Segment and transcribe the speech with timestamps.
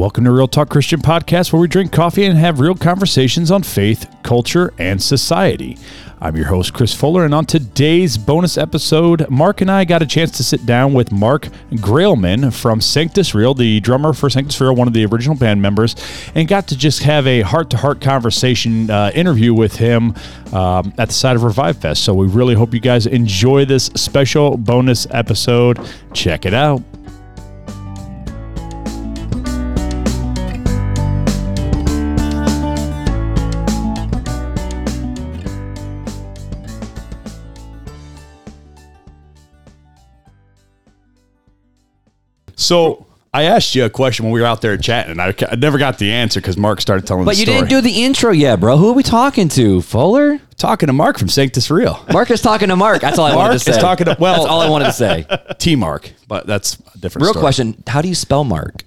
[0.00, 3.62] Welcome to Real Talk Christian Podcast, where we drink coffee and have real conversations on
[3.62, 5.76] faith, culture, and society.
[6.22, 10.06] I'm your host, Chris Fuller, and on today's bonus episode, Mark and I got a
[10.06, 14.74] chance to sit down with Mark Graalman from Sanctus Real, the drummer for Sanctus Real,
[14.74, 15.94] one of the original band members,
[16.34, 20.14] and got to just have a heart to heart conversation uh, interview with him
[20.54, 22.04] um, at the side of Revive Fest.
[22.04, 25.78] So we really hope you guys enjoy this special bonus episode.
[26.14, 26.82] Check it out.
[42.70, 45.56] So I asked you a question when we were out there chatting, and I, I
[45.56, 47.58] never got the answer because Mark started telling But the you story.
[47.62, 48.76] didn't do the intro yet, bro.
[48.76, 49.82] Who are we talking to?
[49.82, 50.38] Fuller?
[50.56, 51.98] talking to Mark from Sanctus Real.
[52.12, 53.00] Mark is talking to Mark.
[53.00, 53.80] That's all I Mark wanted is to say.
[53.80, 55.26] talking to- well- That's all I wanted to say.
[55.58, 57.24] T Mark, but that's a different.
[57.24, 57.42] Real story.
[57.42, 58.84] question: How do you spell Mark?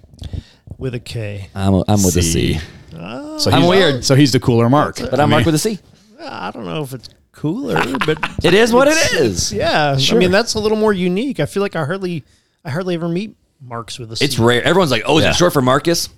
[0.78, 1.50] with a K.
[1.54, 2.58] I'm, I'm with a C,
[2.96, 3.36] oh.
[3.36, 4.02] So I'm weird.
[4.02, 4.96] So he's the cooler Mark.
[4.98, 5.78] but I'm Mark with a C.
[6.18, 7.74] I don't know if it's cooler,
[8.06, 10.16] but It is what it's- Yeah, Sure.
[10.16, 11.38] I mean that's a little more unique.
[11.38, 12.24] I feel like I hardly,
[12.64, 14.24] I hardly ever meet Marks with a C.
[14.24, 14.62] It's rare.
[14.62, 15.30] Everyone's like, "Oh, is Yeah.
[15.30, 16.08] it short for Marcus?"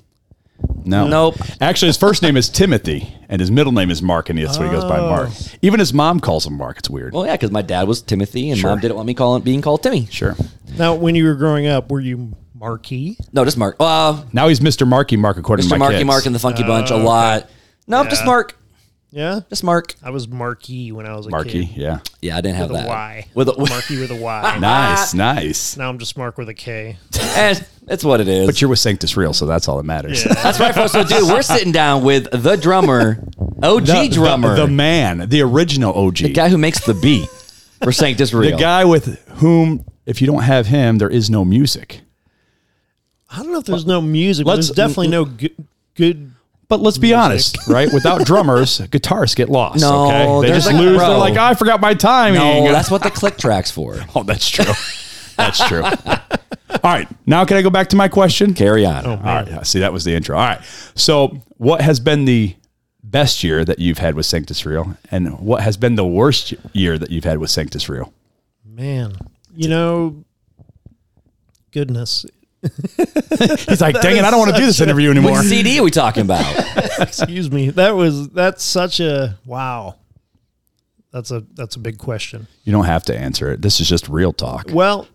[0.85, 1.35] No, Nope.
[1.61, 4.67] Actually, his first name is Timothy, and his middle name is Mark, and that's what
[4.69, 5.31] he goes by, Mark.
[5.61, 6.79] Even his mom calls him Mark.
[6.79, 7.13] It's weird.
[7.13, 8.71] Well, yeah, because my dad was Timothy, and Sure.
[8.71, 10.07] mom didn't want me calling being called Timmy.
[10.11, 10.37] Sure.
[10.79, 13.19] now, when you were growing up, were you Marky?
[13.33, 13.77] No, just Mark.
[13.81, 14.87] Uh, Now he's Mr.
[14.87, 15.71] Marky Mark, according Mr.
[15.71, 16.07] to my Marky kids.
[16.07, 17.51] Mark and the Funky Bunch a lot.
[17.87, 18.57] No, just Mark.
[19.17, 19.95] Yeah, Just Mark.
[20.03, 21.77] I was Marky when I was a Marky, kid.
[21.77, 22.01] yeah.
[22.21, 22.89] Yeah, I didn't have With a that.
[22.89, 23.27] Y.
[23.33, 24.59] With a Marky with a Y.
[24.61, 25.77] Nice, nice.
[25.79, 26.99] now I'm just Mark with a K.
[27.19, 27.55] Eh,
[27.89, 28.45] It's what it is.
[28.47, 30.23] But you're with Sanctus Real, so that's all that matters.
[30.23, 30.35] Yeah.
[30.35, 30.93] That's right, folks.
[30.93, 33.25] So, dude, we're sitting down with the drummer,
[33.63, 37.31] OG The- drummer, the, the man, the original OG, the guy who makes the beat.
[37.83, 41.43] We're saying this the guy with whom, if you don't have him, there is no
[41.43, 42.03] music.
[43.31, 45.55] I don't know if there's no music, but let's- there's definitely no good.
[45.95, 46.33] good
[46.69, 47.89] But let's be honest, right?
[47.93, 49.81] Without drummers, guitarists get lost.
[49.81, 50.47] No, okay?
[50.47, 50.99] they there's just like- lose.
[50.99, 51.09] bro.
[51.11, 52.41] They're like, I forgot my timing.
[52.41, 54.01] no, that's what the click track's for.
[54.15, 54.73] oh, that's true.
[55.37, 55.83] that's true.
[56.83, 58.53] All right, now can I go back to my question?
[58.53, 59.07] Carry on.
[59.07, 60.37] Oh, All right, see that was the intro.
[60.37, 60.61] All right,
[60.95, 62.57] so what has been the
[63.05, 66.99] best year that you've had with Sanctus Real, and what has been the worst year
[66.99, 68.13] that you've had with Sanctus Real?
[68.65, 69.17] man.
[69.55, 70.25] You know,
[71.71, 72.27] goodness.
[73.69, 75.33] He's like, dang it, I don't want to do this interview anymore.
[75.33, 76.45] What CD are we talking about?
[77.01, 77.71] Excuse me.
[77.71, 79.97] That was that's such a wow.
[81.13, 82.47] That's a that's a big question.
[82.65, 83.63] You don't have to answer it.
[83.63, 84.71] This is just real talk.
[84.73, 85.09] Well,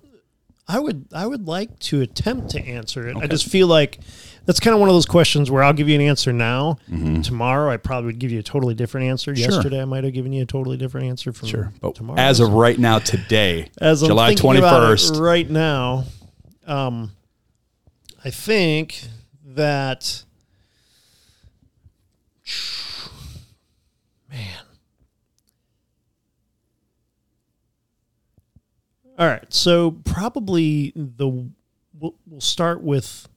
[0.68, 3.18] I would I would like to attempt to answer it.
[3.18, 4.00] I just feel like
[4.46, 6.78] that's kind of one of those questions where I'll give you an answer now.
[7.24, 9.32] Tomorrow, I probably would give you a totally different answer.
[9.34, 9.44] Mm-hmm.
[9.44, 9.52] Sure.
[9.54, 12.20] Yesterday, I might have given you a totally different answer from Sure, but tomorrow.
[12.20, 16.06] as of right now, today, As I'm July thinking twenty about it first, right now,
[16.66, 17.12] um,
[18.24, 19.02] I think
[19.44, 20.24] that
[24.30, 24.60] man.
[29.18, 33.28] All right, so probably the we'll, we'll start with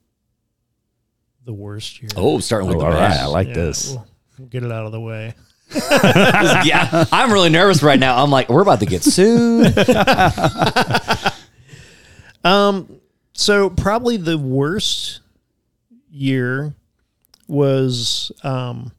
[1.44, 2.08] the worst year.
[2.16, 3.20] Oh, starting with Oh, the all right, best.
[3.20, 3.90] I like Yeah, this.
[3.90, 4.06] We'll,
[4.38, 5.34] we'll get it out of the way.
[5.90, 8.22] yeah, I'm really nervous right now.
[8.22, 9.74] I'm like, we're about to get sued.
[12.44, 13.00] Um,
[13.34, 15.20] So probably the worst
[16.10, 16.74] year
[17.48, 18.92] was um,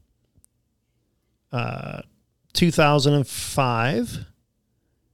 [1.50, 2.02] uh,
[2.52, 4.18] 2005,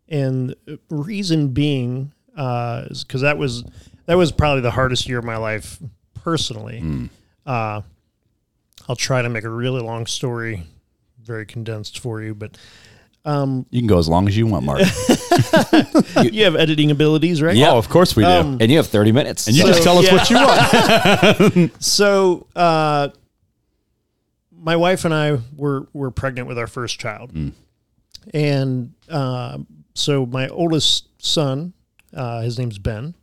[0.08, 0.54] and
[0.90, 3.64] reason being uh, is because that was
[4.06, 5.78] that was probably the hardest year of my life
[6.14, 6.80] personally.
[7.46, 7.82] Uh,
[8.88, 10.64] I'll try to make a really long story
[11.22, 12.58] very condensed for you, but
[13.24, 14.80] you can go as long as you want, Mark.
[16.22, 17.54] you have editing abilities, right?
[17.54, 17.72] Yeah.
[17.72, 18.28] Oh, of course we do.
[18.30, 19.46] Um, and you have 30 minutes.
[19.46, 20.14] and you so- just tell us yeah.
[20.14, 21.72] what you want.
[21.82, 23.08] So, uh,
[24.52, 27.32] my wife and I were were pregnant with our first child,
[28.32, 29.58] and uh,
[29.94, 31.72] so my oldest son,
[32.14, 33.14] uh, his name's Ben.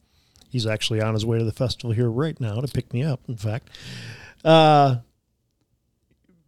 [0.49, 3.21] He's actually on his way to the festival here right now to pick me up.
[3.29, 3.69] In fact,
[4.43, 4.97] uh,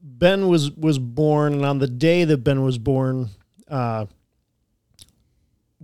[0.01, 3.29] Ben was was born, and on the day that Ben was born,
[3.71, 4.05] uh,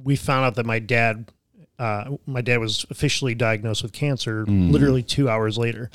[0.04, 1.32] we found out that my dad,
[1.80, 4.46] uh, my dad was officially diagnosed with cancer.
[4.72, 5.90] Literally two hours later,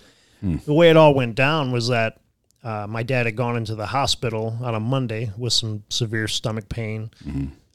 [0.66, 2.18] the way it all went down was that
[2.64, 6.68] uh, my dad had gone into the hospital on a Monday with some severe stomach
[6.68, 7.10] pain.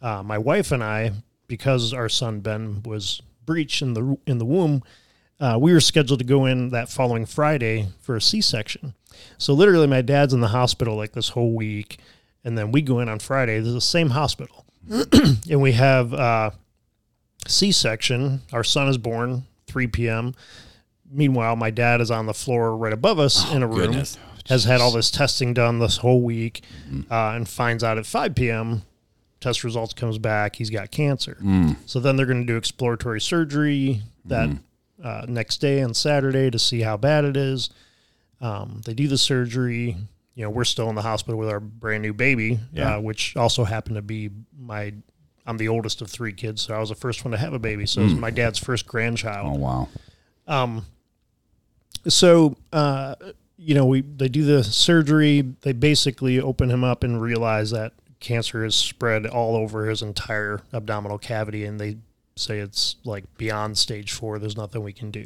[0.02, 1.12] Uh, my wife and I,
[1.48, 4.84] because our son Ben was breech in the in the womb,
[5.40, 8.94] uh, we were scheduled to go in that following Friday for a C section.
[9.38, 12.00] So literally, my dad's in the hospital like this whole week,
[12.48, 13.60] and then we go in on Friday.
[13.60, 16.52] The same hospital, and we have uh,
[17.46, 18.42] C section.
[18.54, 20.34] Our son is born 3 p.m.
[21.12, 24.18] meanwhile, my dad is on the floor right above us in a room, goodness.
[24.48, 26.64] has had all this testing done this whole week,
[27.12, 28.84] uh, and finds out at 5 p.m.
[29.42, 31.38] Test results comes back, he's got cancer.
[31.86, 34.50] So then they're going to do exploratory surgery that
[35.04, 37.70] uh, next day on Saturday to see how bad it is.
[38.40, 39.98] Um, they do the surgery.
[40.38, 42.98] You know, we're still in the hospital with our brand new baby, Yeah.
[42.98, 44.94] uh, which also happened to be my.
[45.48, 47.60] I'm the oldest of three kids, so I was the first one to have a
[47.60, 47.88] baby.
[47.88, 49.56] So it was my dad's first grandchild.
[49.56, 49.90] Oh wow.
[50.48, 50.86] Um.
[52.08, 53.16] So, uh,
[53.58, 55.42] you know, we they do the surgery.
[55.62, 60.62] They basically open him up and realize that cancer is spread all over his entire
[60.72, 61.98] abdominal cavity, and they
[62.36, 64.38] say it's like beyond stage four.
[64.38, 65.26] There's nothing we can do.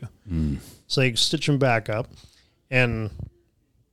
[0.88, 2.08] So they stitch him back up,
[2.70, 3.10] and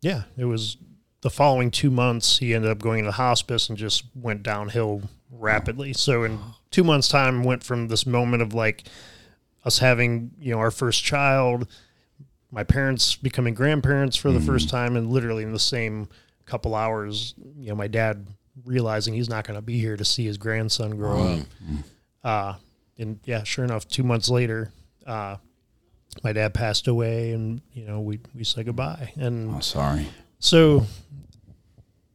[0.00, 0.76] yeah, it was
[1.22, 2.38] the following two months.
[2.38, 5.92] He ended up going to the hospice and just went downhill rapidly.
[5.92, 6.38] So in
[6.70, 8.84] two months' time, went from this moment of like
[9.64, 11.66] us having you know our first child
[12.50, 16.08] my parents becoming grandparents for the first time and literally in the same
[16.46, 18.26] couple hours you know my dad
[18.64, 21.40] realizing he's not going to be here to see his grandson grow up
[22.24, 22.54] uh,
[22.98, 24.72] and yeah sure enough two months later
[25.06, 25.36] uh,
[26.22, 30.06] my dad passed away and you know we, we said goodbye and Oh, sorry.
[30.38, 30.86] So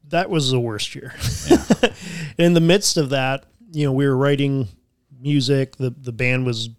[0.10, 1.14] that was the worst year.
[2.38, 4.68] In the midst of that, you know, we were writing
[5.20, 5.78] music.
[5.78, 6.70] The the band was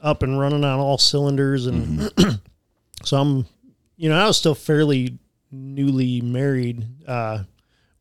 [0.00, 2.10] up and running on all cylinders, and
[3.04, 3.46] so I'm,
[3.96, 5.18] you know, I was still fairly
[5.50, 6.86] newly married.
[7.06, 7.44] Uh,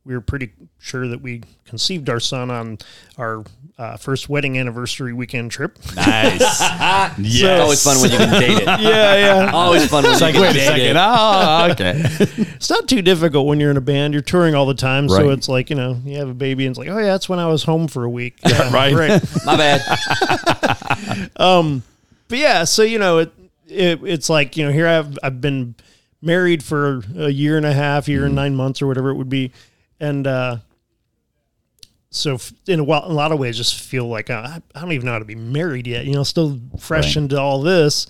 [0.07, 2.77] we were pretty sure that we conceived our son on
[3.17, 3.43] our
[3.77, 5.77] uh, first wedding anniversary weekend trip.
[5.95, 6.63] Nice.
[7.19, 8.65] It's always fun when you can date it.
[8.79, 9.51] yeah, yeah.
[9.51, 10.81] Always fun when you can Wait a second.
[10.81, 10.95] it.
[10.97, 12.45] Oh, okay.
[12.57, 14.13] It's not too difficult when you're in a band.
[14.13, 16.71] You're touring all the time, so it's like you know you have a baby, and
[16.71, 18.37] it's like, oh yeah, that's when I was home for a week.
[18.47, 18.93] Yeah, Right.
[18.93, 19.21] right.
[19.45, 21.29] My bad.
[21.35, 21.83] Um,
[22.29, 23.31] but yeah, so you know it,
[23.67, 25.75] it it's like you know here I've I've been
[26.21, 28.35] married for a year and a half, year and mm-hmm.
[28.35, 29.51] nine months or whatever it would be,
[29.99, 30.57] and uh,
[32.09, 34.61] so f- in a, while, in a lot of ways, just feel like uh, I,
[34.75, 36.05] I don't even know how to be married yet.
[36.05, 37.23] You know, still fresh Right.
[37.23, 38.07] into all this.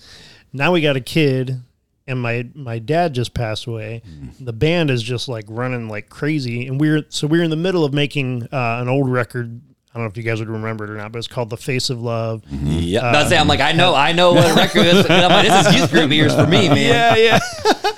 [0.52, 1.60] Now we got a kid,
[2.06, 4.02] and my my dad just passed away.
[4.40, 7.84] The band is just like running like crazy, and we're so we're in the middle
[7.84, 9.60] of making uh, an old record.
[9.90, 11.56] I don't know if you guys would remember it or not, but it's called "The
[11.56, 13.40] Face of Love." Yeah, that's it.
[13.40, 15.04] I'm like, I know, I know what a record is.
[15.04, 16.76] And I'm like, this is youth group years for me, man.
[17.16, 17.38] yeah, yeah.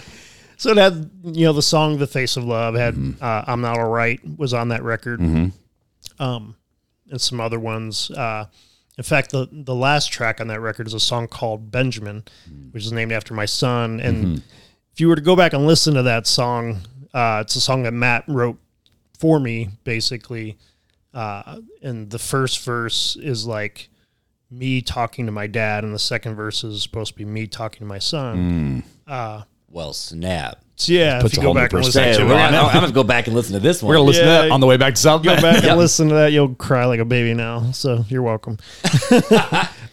[0.61, 3.79] so it had you know the song "The Face of Love" had uh, "I'm Not
[3.79, 5.21] Alright" was on that record,
[6.19, 6.55] um,
[7.11, 8.11] and some other ones.
[8.11, 8.45] Uh,
[8.99, 12.25] in fact, the the last track on that record is a song called "Benjamin,"
[12.73, 14.01] which is named after my son.
[14.01, 14.43] And
[14.93, 16.81] if you were to go back and listen to that song,
[17.15, 18.59] uh, it's a song that Matt wrote
[19.19, 20.59] for me, basically.
[21.15, 23.89] Uh, and the first verse is like
[24.51, 27.79] me talking to my dad, and the second verse is supposed to be me talking
[27.79, 28.83] to my son.
[29.71, 30.59] Well, snap.
[30.87, 33.05] Yeah, if you go back and listen Hey, to we're it, gonna, I'm gonna go
[33.05, 33.89] back and listen to this one.
[33.91, 35.43] We're gonna listen to that on the way back to South go Bend.
[35.43, 37.71] back and listen to that, you'll cry like a baby now.
[37.73, 38.59] So you're welcome.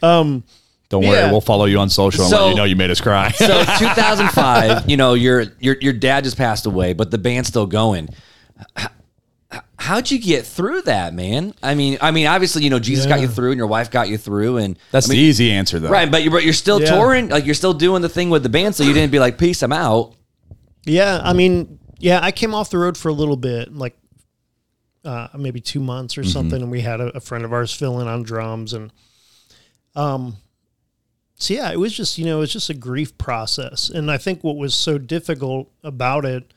[0.04, 0.44] Um,
[0.90, 1.32] Don't worry, Yeah.
[1.32, 3.32] we'll follow you on social and So- let you know you made us cry.
[3.36, 3.48] so
[3.80, 8.08] 2005, you know, your your your dad just passed away, but the band's still going.
[8.60, 8.88] H- h-
[9.80, 11.54] How'd you get through that, man?
[11.62, 14.10] I mean, I mean, obviously, you know, Jesus got you through, and your wife got
[14.10, 15.90] you through, and That's I mean, the easy answer, though.
[15.90, 16.10] right.
[16.10, 16.96] But you're but you're still Yeah.
[16.96, 19.38] touring, like you're still doing the thing with the band, so you didn't be like,
[19.38, 20.14] peace, I'm out.
[20.86, 23.96] Yeah, I mean, yeah, I came off the road for a little bit, like
[25.06, 28.00] uh, maybe two months or something, and we had a, a friend of ours fill
[28.00, 28.92] in on drums, and
[29.96, 30.38] um,
[31.36, 34.18] so yeah, it was just you know it was just a grief process, and I
[34.18, 36.52] think what was so difficult about it,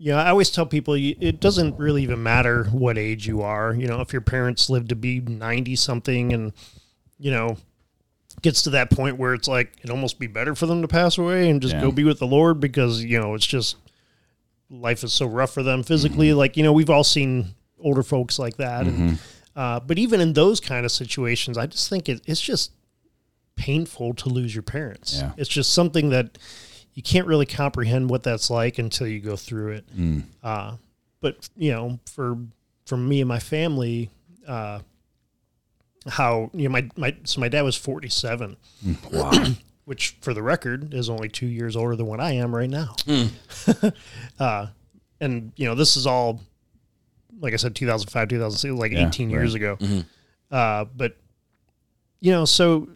[0.00, 3.86] know, I always tell people it doesn't really even matter what age you are, you
[3.88, 6.52] know, if your parents live to be ninety something, and
[7.18, 7.56] you know
[8.42, 11.18] gets to that point where it's like it almost be better for them to pass
[11.18, 11.80] away and just Yeah.
[11.80, 13.76] go be with the Lord because you know it's just
[14.70, 16.32] life is so rough for them physically.
[16.32, 19.18] Like you know we've all seen older folks like that, and,
[19.56, 22.70] uh, but even in those kind of situations, I just think it, it's just
[23.56, 25.16] painful to lose your parents.
[25.16, 25.32] Yeah.
[25.36, 26.38] It's just something that
[26.98, 29.84] you can't really comprehend what that's like until you go through it.
[30.42, 30.72] Uh,
[31.20, 32.36] but you know, for
[32.86, 34.10] for me and my family,
[34.48, 34.80] uh,
[36.08, 38.56] how you know my my so my dad was forty seven,
[39.12, 39.30] Wow.
[39.84, 42.96] which for the record is only two years older than what I am right now.
[44.40, 44.66] uh,
[45.20, 46.40] and you know, this is all
[47.40, 49.62] like I said, two thousand five, two thousand six, like Yeah, eighteen years right.
[49.78, 50.02] ago.
[50.50, 51.16] Uh, but
[52.20, 52.88] you know, so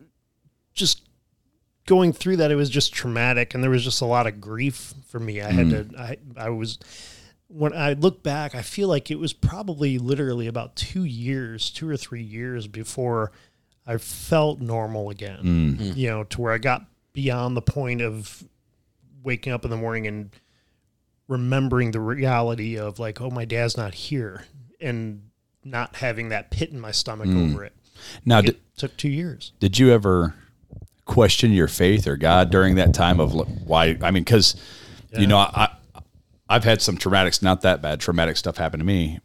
[0.74, 1.02] just
[1.86, 4.94] going through that, it was just traumatic, and there was just a lot of grief
[5.06, 5.40] for me.
[5.40, 5.94] I had mm-hmm.
[5.94, 6.78] to, I, I was,
[7.48, 11.88] when I look back, I feel like it was probably literally about two years, two
[11.88, 13.32] or three years before
[13.86, 15.38] I felt normal again.
[15.42, 15.98] Mm-hmm.
[15.98, 18.44] You know, to where I got beyond the point of
[19.22, 20.30] waking up in the morning and
[21.28, 24.46] remembering the reality of like, oh, my dad's not here,
[24.80, 25.22] and
[25.64, 27.52] not having that pit in my stomach mm.
[27.52, 27.74] over it.
[28.24, 29.52] Now, It did, took two years.
[29.60, 30.34] did you ever
[31.04, 33.32] question your faith or God during that time of
[33.66, 33.96] why?
[34.02, 34.56] I mean, because
[35.16, 35.68] you know, I
[36.48, 39.20] I've had some traumatic, not that bad, traumatic stuff happen to me,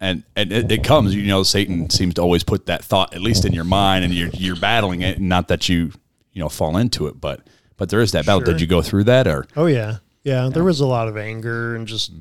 [0.00, 1.14] and and it, it comes.
[1.14, 4.12] You know, Satan seems to always put that thought at least in your mind, and
[4.14, 5.18] you're you're battling it.
[5.18, 5.92] and Not that you
[6.32, 8.40] you know fall into it, but but there is that battle.
[8.40, 8.52] Sure.
[8.52, 9.46] Did you go through that or?
[9.56, 9.98] Oh yeah.
[10.22, 12.12] yeah, There was a lot of anger and just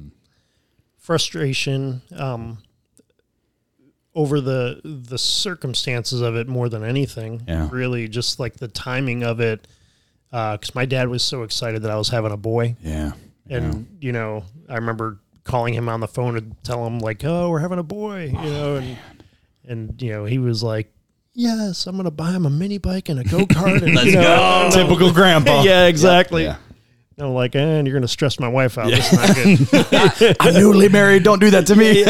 [0.98, 2.60] frustration um,
[4.16, 7.42] over the the circumstances of it more than anything.
[7.48, 7.70] Yeah.
[7.72, 9.68] Really, just like the timing of it.
[10.32, 13.12] Uh, because my dad was so excited that I was having a boy, Yeah.
[13.50, 17.50] and you know, I remember calling him on the phone to tell him like, "Oh,
[17.52, 18.98] we're having a boy," you oh, know, and
[19.68, 20.92] and you know, he was like,
[21.36, 24.16] "Yes, I'm gonna buy him a mini bike and a go kart." and Let's you
[24.16, 24.82] know, go.
[24.84, 25.62] Typical grandpa.
[25.66, 26.46] yeah, exactly.
[26.46, 26.58] Yeah.
[27.20, 28.90] I'm like, and you're gonna stress my wife out.
[28.90, 30.36] That's not good.
[30.40, 31.22] I'm newly married.
[31.22, 32.04] Don't do that to me.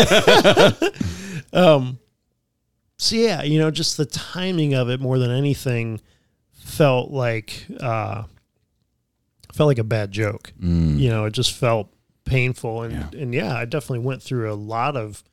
[1.54, 6.02] So yeah, you know, just the timing of it more than anything
[6.52, 8.24] felt like uh
[9.54, 10.52] felt like a bad joke.
[11.00, 11.90] You know, it just felt
[12.26, 13.20] painful and Yeah.
[13.22, 15.24] and yeah, I definitely went through a lot of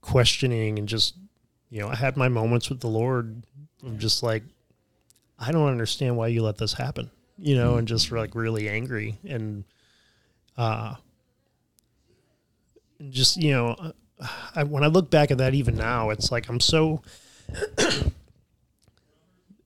[0.00, 1.14] questioning and just
[1.68, 3.44] you know, I had my moments with the Lord
[3.84, 4.42] of just like
[5.38, 7.10] I don't understand why you let this happen.
[7.38, 9.64] You know, and just like really angry and
[10.58, 10.94] uh
[12.98, 13.92] and just you know
[14.54, 17.02] I, when I look back at that even now, it's like I'm so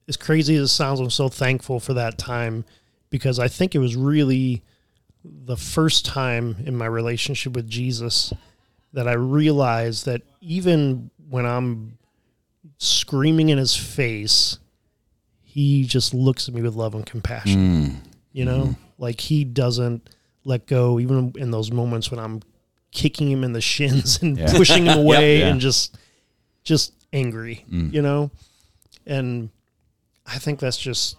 [0.07, 2.65] as crazy as it sounds, I'm so thankful for that time
[3.09, 4.63] because I think it was really
[5.23, 8.33] the first time in my relationship with Jesus
[8.93, 11.97] that I realized that even when I'm
[12.77, 14.59] screaming in his face,
[15.43, 17.59] he just looks at me with love and compassion.
[17.59, 17.95] Mm.
[18.31, 18.73] You know, mm-hmm.
[18.97, 20.09] like he doesn't
[20.43, 22.41] let go, even in those moments when I'm
[22.95, 24.51] kicking him in the shins and Yeah.
[24.55, 25.47] pushing him away yeah.
[25.49, 25.97] and just,
[26.63, 27.63] just angry.
[27.69, 28.31] You know,
[29.05, 29.49] and
[30.25, 31.17] I think that's just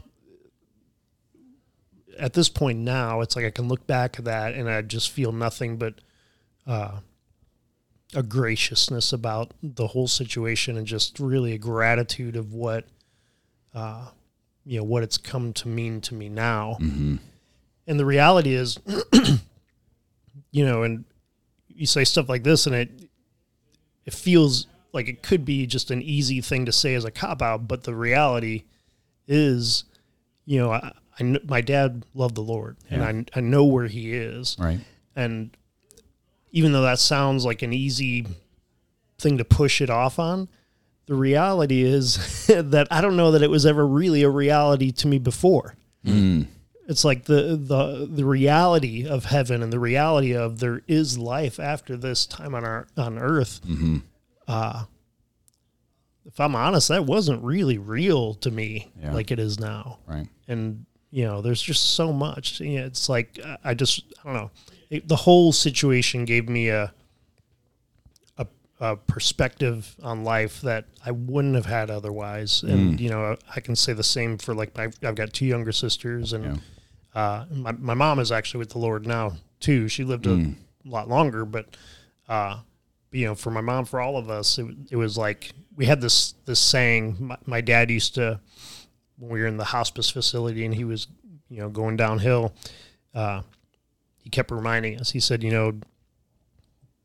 [2.18, 3.20] at this point now.
[3.20, 5.94] It's like I can look back at that and I just feel nothing but
[6.66, 7.00] uh,
[8.14, 12.84] a graciousness about the whole situation and just really a gratitude of what
[13.74, 14.08] uh,
[14.64, 16.76] you know what it's come to mean to me now.
[16.80, 18.78] And the reality is,
[20.50, 21.04] you know, and
[21.76, 22.90] you say stuff like this, and it
[24.04, 27.42] it feels like it could be just an easy thing to say as a cop
[27.42, 28.64] out, but the reality
[29.26, 29.84] is,
[30.44, 33.08] you know, I, I kn- my dad loved the Lord, Yeah.
[33.08, 34.80] and I I know where he is, right.
[35.14, 35.50] and
[36.52, 38.26] even though that sounds like an easy
[39.18, 40.48] thing to push it off on,
[41.06, 45.06] the reality is that I don't know that it was ever really a reality to
[45.08, 45.74] me before.
[46.04, 46.46] Mm.
[46.88, 51.58] It's like the the the reality of heaven and the reality of there is life
[51.58, 53.60] after this time on our on earth.
[54.46, 54.84] Uh,
[56.24, 59.12] if I'm honest, that wasn't really real to me Yeah.
[59.12, 59.98] like it is now.
[60.06, 60.28] Right.
[60.48, 62.60] and you know there's just so much.
[62.60, 64.50] You know, it's like I- just i don't know.
[64.90, 66.92] It, the whole situation gave me a,
[68.38, 68.46] a
[68.80, 72.62] a perspective on life that i wouldn't have had otherwise.
[72.62, 75.72] And you know i can say the same for like my i've got two younger
[75.72, 76.60] sisters and
[77.16, 80.54] uh my, my mom is actually with the lord now too she lived a
[80.84, 81.76] lot longer but
[82.28, 82.60] uh
[83.10, 86.00] you know for my mom for all of us it, it was like we had
[86.00, 88.40] this this saying my, my dad used to
[89.18, 91.06] when we were in the hospice facility and he was,
[91.48, 92.54] you know, going downhill,
[93.14, 93.42] uh,
[94.22, 95.10] he kept reminding us.
[95.10, 95.78] He said, you know,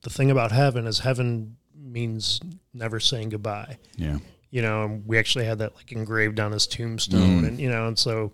[0.01, 2.39] the thing about heaven is heaven means
[2.73, 3.77] never saying goodbye.
[3.95, 4.17] Yeah.
[4.49, 7.87] You know, and we actually had that like engraved on his tombstone, and you know,
[7.87, 8.33] and so.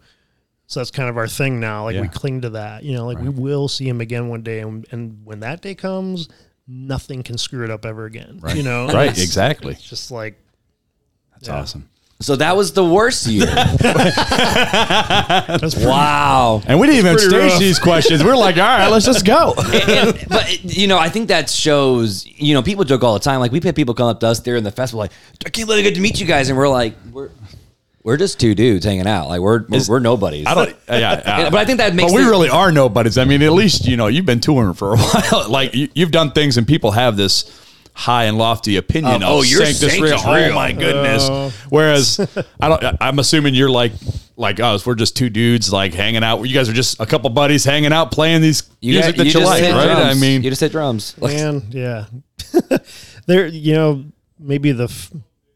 [0.68, 1.86] So that's kind of our thing now.
[1.86, 4.60] Like we cling to that, you know, like we will see him again one day,
[4.60, 6.28] and, and when that day comes,
[6.68, 8.42] nothing can screw it up ever again.
[8.54, 9.10] You know, Right.
[9.12, 9.72] It's- Exactly.
[9.74, 10.38] It's just like
[11.34, 11.62] That's Yeah.
[11.62, 11.90] awesome.
[12.20, 13.46] So that was the worst year.
[15.86, 16.62] wow.
[16.66, 17.60] And we didn't even stage rough.
[17.60, 18.24] these questions.
[18.24, 19.54] We're like, all right, let's just go.
[19.88, 22.26] And- but you know, I think that shows.
[22.26, 23.40] You know, people joke all the time.
[23.40, 25.12] Like we've had people come up to us there in the festival, like,
[25.46, 27.30] "I can't believe I get to meet you guys," and we're like, "We're
[28.08, 29.28] we're just two dudes hanging out.
[29.28, 30.70] Like we're we're, Is- we're nobodies." I don't.
[30.88, 31.50] Yeah, yeah.
[31.52, 33.18] But I think that makes But we it- really are nobodies.
[33.18, 35.50] I mean, at least you know you've been touring for a while.
[35.50, 39.30] like you, you've done things, and people have this high and lofty opinion Um, of
[39.30, 40.16] oh, your Sanctus saint real.
[40.16, 40.54] is Oh real.
[40.56, 41.24] my goodness.
[41.30, 41.52] Oh.
[41.70, 42.20] Whereas
[42.62, 42.98] I don't.
[43.02, 43.92] I'm assuming you're like
[44.38, 44.86] like us.
[44.86, 46.42] We're just two dudes like hanging out.
[46.44, 49.32] You guys are just a couple buddies hanging out playing these music got- that you,
[49.34, 49.86] just like, hit right?
[49.86, 50.06] drums.
[50.06, 51.14] I mean, you just hit drums.
[51.18, 52.06] Like, Man, yeah.
[53.26, 54.06] there, you know,
[54.40, 55.12] maybe the f-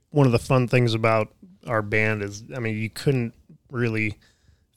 [0.09, 1.29] one of the fun things about
[1.67, 3.33] our band is, I mean, you couldn't
[3.69, 4.17] really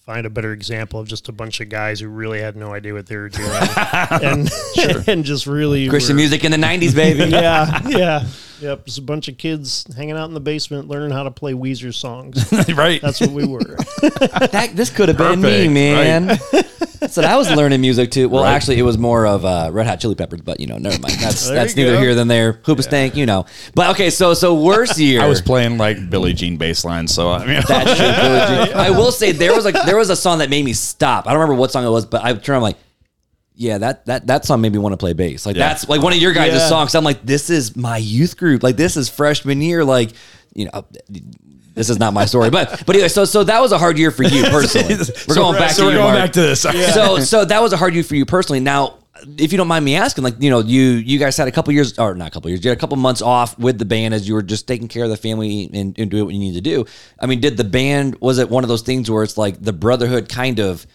[0.04, 2.92] find a better example of just a bunch of guys who really had no idea
[2.92, 3.48] what they were doing
[4.10, 4.50] and
[5.08, 7.30] and just really Christian were- music in the '90s, baby.
[7.30, 8.26] Yeah, yeah,
[8.60, 8.84] yep.
[8.84, 11.94] Just a bunch of kids hanging out in the basement learning how to play Weezer
[11.94, 12.52] songs.
[12.74, 13.00] right.
[13.00, 13.76] That's what we were.
[14.02, 17.08] That, this could have been me, Perfect, man.
[17.10, 18.28] so I was learning music too.
[18.28, 18.52] Well, Right.
[18.54, 21.14] actually, it was more of uh, Red Hot Chili Peppers, but you know, never mind.
[21.20, 22.02] That's that's you neither go.
[22.02, 22.54] here than there.
[22.64, 23.46] Hoobastank, you know.
[23.74, 25.20] But okay, so so worst year.
[25.22, 28.06] I was playing like Billie Jean bass line, so I mean, That's true.
[28.06, 28.76] Billie Jean.
[28.76, 31.26] I will say there was like there was a song that made me stop.
[31.26, 32.56] I don't remember what song it was, but I turned.
[32.56, 32.76] I'm like,
[33.54, 35.46] yeah, that that that song made me want to play bass.
[35.46, 35.68] Like Yeah.
[35.68, 36.68] that's like one of your guys' Yeah.
[36.68, 36.94] songs.
[36.94, 38.62] I'm like, this is my youth group.
[38.62, 39.84] Like this is freshman year.
[39.84, 40.10] Like
[40.54, 40.84] you know.
[41.76, 44.12] This is not my story, but but anyway, so so that was a hard year
[44.12, 44.94] for you personally.
[45.28, 46.26] We're going back so to we're you, going Mark.
[46.26, 46.60] back to this.
[46.60, 48.60] So so that was a hard year for you personally.
[48.60, 48.98] Now,
[49.38, 51.72] if you don't mind me asking, like you know, you you guys had a couple
[51.72, 54.14] years or not a couple years, you had a couple months off with the band
[54.14, 56.54] as you were just taking care of the family and, and doing what you need
[56.54, 56.84] to do.
[57.20, 59.72] I mean, did the band was it one of those things where it's like the
[59.72, 60.86] brotherhood kind of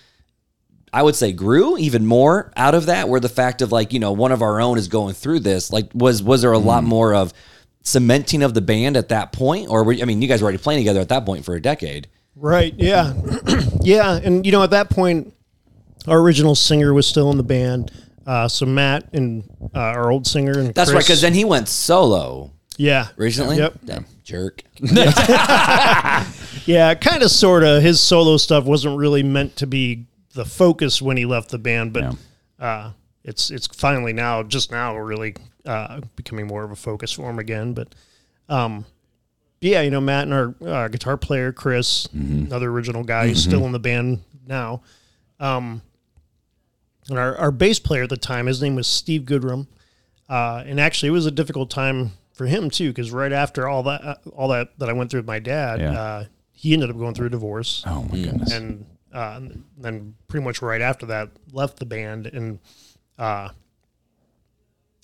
[0.92, 4.00] I would say grew even more out of that, where the fact of like, you
[4.00, 6.82] know, one of our own is going through this, like was was there a lot
[6.82, 6.90] mm-hmm.
[6.90, 7.34] more of
[7.84, 9.70] cementing of the band at that point?
[9.70, 11.62] Or were, I mean, you guys were already playing together at that point for a
[11.62, 12.08] decade.
[12.36, 12.74] Right.
[12.78, 13.14] Yeah.
[13.82, 14.20] yeah.
[14.22, 15.34] And you know, at that point,
[16.08, 17.92] our original singer was still in the band.
[18.30, 19.44] Uh, so Matt and
[19.74, 23.58] uh, our old singer and That's right, because then he went solo yeah, recently.
[23.58, 23.74] Yep.
[23.84, 24.64] That jerk.
[26.66, 27.82] Yeah, kind of, sort of.
[27.82, 31.94] His solo stuff wasn't really meant to be the focus when he left the band,
[31.94, 32.16] but
[32.60, 32.92] uh,
[33.24, 35.34] it's it's finally now, just now, really
[35.66, 37.74] uh, becoming more of a focus for him again.
[37.74, 37.96] But
[38.50, 38.86] um,
[39.62, 43.66] yeah, you know, Matt and our uh, guitar player Chris, another original guy, who's still
[43.66, 44.84] in the band now.
[45.40, 45.82] Um,
[47.10, 49.68] and our, our bass player at the time, his name was Steve Goodrum.
[50.30, 53.84] Uh, and actually, it was a difficult time for him too, because right after all
[53.84, 56.00] that, uh, all that that I went through with my dad, Yeah.
[56.00, 58.52] uh, he ended up going through a divorce, Oh my goodness.
[58.54, 59.40] and uh,
[59.78, 62.60] then pretty much right after that, left the band, and
[63.18, 63.50] uh,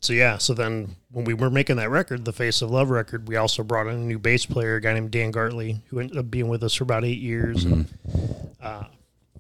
[0.02, 3.28] so yeah, so then when we were making that record, the Face of Love record,
[3.28, 6.18] we also brought in a new bass player, a guy named Dan Gartley, who ended
[6.18, 7.64] up being with us for about eight years.
[7.66, 7.88] And,
[8.62, 8.84] uh,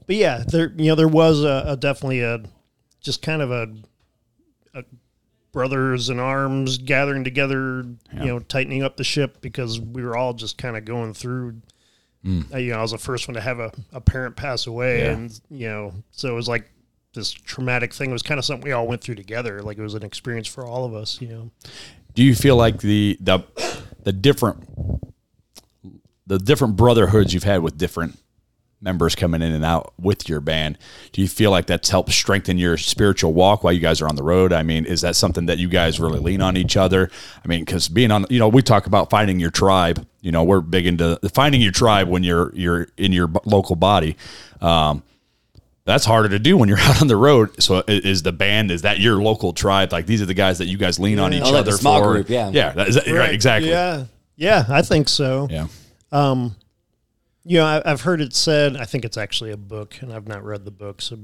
[0.07, 2.41] but yeah, there you know there was a, a definitely a
[3.05, 3.67] just kind of a,
[4.73, 4.83] a
[5.53, 10.33] brothers in arms gathering together, you know, tightening up the ship because we were all
[10.33, 11.61] just kind of going through.
[12.51, 15.01] Uh, you know, I was the first one to have a, a parent pass away,
[15.03, 15.11] Yeah.
[15.11, 16.71] and you know, so it was like
[17.13, 18.09] this traumatic thing.
[18.09, 19.61] It was kind of something we all went through together.
[19.61, 21.21] Like it was an experience for all of us.
[21.21, 21.51] You know.
[22.15, 23.41] Do you feel like the the
[24.03, 24.67] the different
[26.25, 28.17] the different brotherhoods you've had with different
[28.85, 30.77] members coming in and out with your band,
[31.11, 34.15] do you feel like that's helped strengthen your spiritual walk while you guys are on
[34.15, 34.53] the road?
[34.53, 37.09] I mean, is that something that you guys really lean on each other?
[37.43, 40.07] I mean, because being on, you know, we talk about finding your tribe.
[40.21, 43.75] You know, we're big into finding your tribe when you're you're in your b- local
[43.75, 44.15] body.
[44.61, 45.03] Um,
[45.85, 47.61] that's harder to do when you're out on the road.
[47.61, 49.91] So, is the band is that your local tribe?
[49.91, 51.77] Like these are the guys that you guys lean on each Oh, like other the
[51.77, 52.13] small for.
[52.13, 52.49] group, yeah.
[52.51, 53.69] yeah, that is that- right, exactly.
[53.69, 54.05] Yeah.
[54.37, 55.47] Yeah, I think so.
[55.49, 55.67] Yeah.
[57.47, 58.75] You know, I, I've heard it said.
[58.75, 61.17] I think it's actually a book, and I've not read the book, so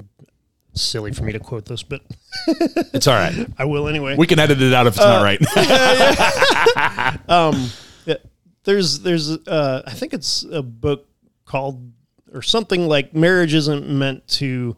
[0.74, 2.02] silly for me to quote this, but
[2.94, 3.48] It's all right.
[3.58, 4.16] I will anyway.
[4.16, 5.42] We can edit it out if it's Uh, not right.
[8.06, 8.16] Yeah,
[8.64, 11.08] there's there's uh, I think it's a book
[11.46, 11.92] called
[12.34, 14.78] or something like marriage isn't meant to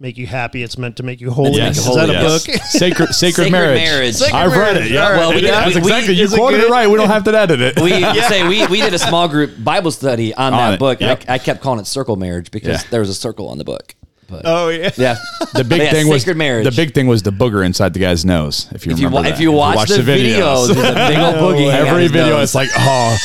[0.00, 1.52] make you happy; it's meant to make you holy.
[1.56, 1.78] Yes.
[1.78, 2.46] Is that a Yes.
[2.46, 2.56] book?
[2.64, 2.64] Sacred,
[3.14, 3.82] sacred, Sacred marriage.
[3.82, 4.14] marriage.
[4.14, 4.90] Sacred I've read it.
[4.90, 6.14] Yeah, Well, we did- that's we- we- exactly.
[6.14, 6.88] You is it quoted it right.
[6.88, 7.80] We don't have to edit it.
[7.80, 7.90] We
[8.28, 11.00] say we, we did a small group Bible study on On that it, book.
[11.00, 11.24] yep.
[11.28, 12.90] I, I kept calling it circle marriage because Yeah.
[12.90, 13.94] there was a circle on the book.
[14.26, 14.90] But oh yeah.
[14.96, 15.16] yeah,
[15.52, 16.64] the big Yeah, thing was marriage.
[16.64, 18.68] the big thing was the booger inside the guy's nose.
[18.72, 19.32] If you if remember wa- that.
[19.32, 21.70] if you watch, the, videos, there's a big old boogie.
[21.70, 22.44] every video, nose.
[22.44, 23.18] it's like, oh,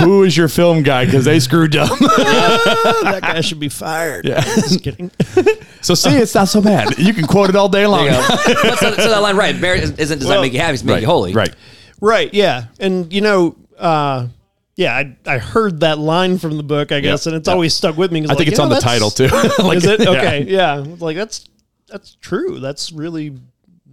[0.00, 1.04] who is your film guy?
[1.04, 1.98] Because they screwed up.
[1.98, 4.26] that guy should be fired.
[4.26, 4.40] Yeah.
[4.54, 5.10] Just kidding.
[5.80, 6.98] so see, it's not so bad.
[6.98, 8.06] You can quote it all day long.
[8.06, 8.62] There you go.
[8.62, 9.58] But so, so that line, right?
[9.58, 11.32] Marriage isn't does Well, not make you happy; it's make right, you holy.
[11.34, 11.54] right.
[12.00, 12.32] Right.
[12.34, 12.64] Yeah.
[12.80, 14.26] And you know, uh,
[14.76, 17.54] yeah, I, I heard that line from the book, I guess, and it's Yep.
[17.54, 18.20] always stuck with me.
[18.22, 19.28] 'cause I think like, it's you on know, the title too.
[19.64, 20.10] Like, is it yeah.
[20.10, 20.42] okay?
[20.42, 20.84] Yeah.
[20.98, 21.46] Like that's
[21.88, 22.58] that's true.
[22.58, 23.36] That's really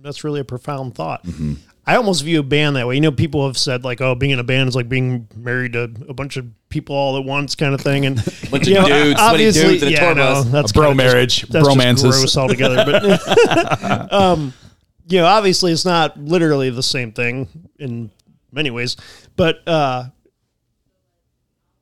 [0.02, 1.24] that's really a profound thought.
[1.26, 1.54] Mm-hmm.
[1.86, 2.96] I almost view a band that way.
[2.96, 5.74] You know, people have said like, "Oh, being in a band is like being married
[5.74, 8.06] to a bunch of people all at once," kind of thing.
[8.06, 8.16] And
[8.52, 10.88] Bunch you of know, dudes, obviously, dudes in a yeah, tour no, that's A bro
[10.90, 12.02] kinda just- marriage, that's bromances.
[12.04, 12.86] just gross altogether.
[12.86, 14.54] But um,
[15.08, 17.48] you know, obviously, it's not literally the same thing
[17.80, 18.12] in
[18.52, 18.96] many ways,
[19.36, 20.06] but uh,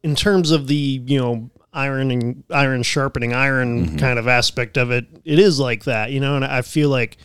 [0.03, 5.05] in terms of the you know ironing iron sharpening iron kind of aspect of it
[5.23, 7.17] it is like that you know and i feel like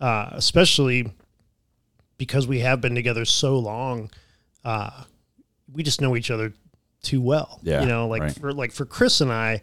[0.00, 1.12] uh especially
[2.18, 4.10] because we have been together so long
[4.64, 4.90] uh
[5.72, 6.52] we just know each other
[7.02, 8.32] too well Yeah, you know like right.
[8.34, 9.60] for like for chris and i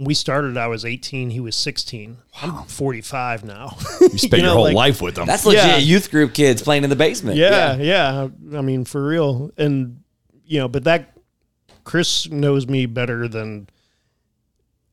[0.00, 1.30] we started, I was 18.
[1.30, 2.18] He was 16.
[2.40, 3.76] I'm 45 now.
[4.00, 5.26] You spent You your whole like- life with them.
[5.26, 5.76] That's legit Yeah.
[5.78, 7.36] youth group kids playing in the basement.
[7.36, 8.28] yeah, yeah.
[8.56, 9.50] I mean, for real.
[9.58, 10.04] And
[10.44, 11.16] you know, but that
[11.82, 13.68] Chris knows me better than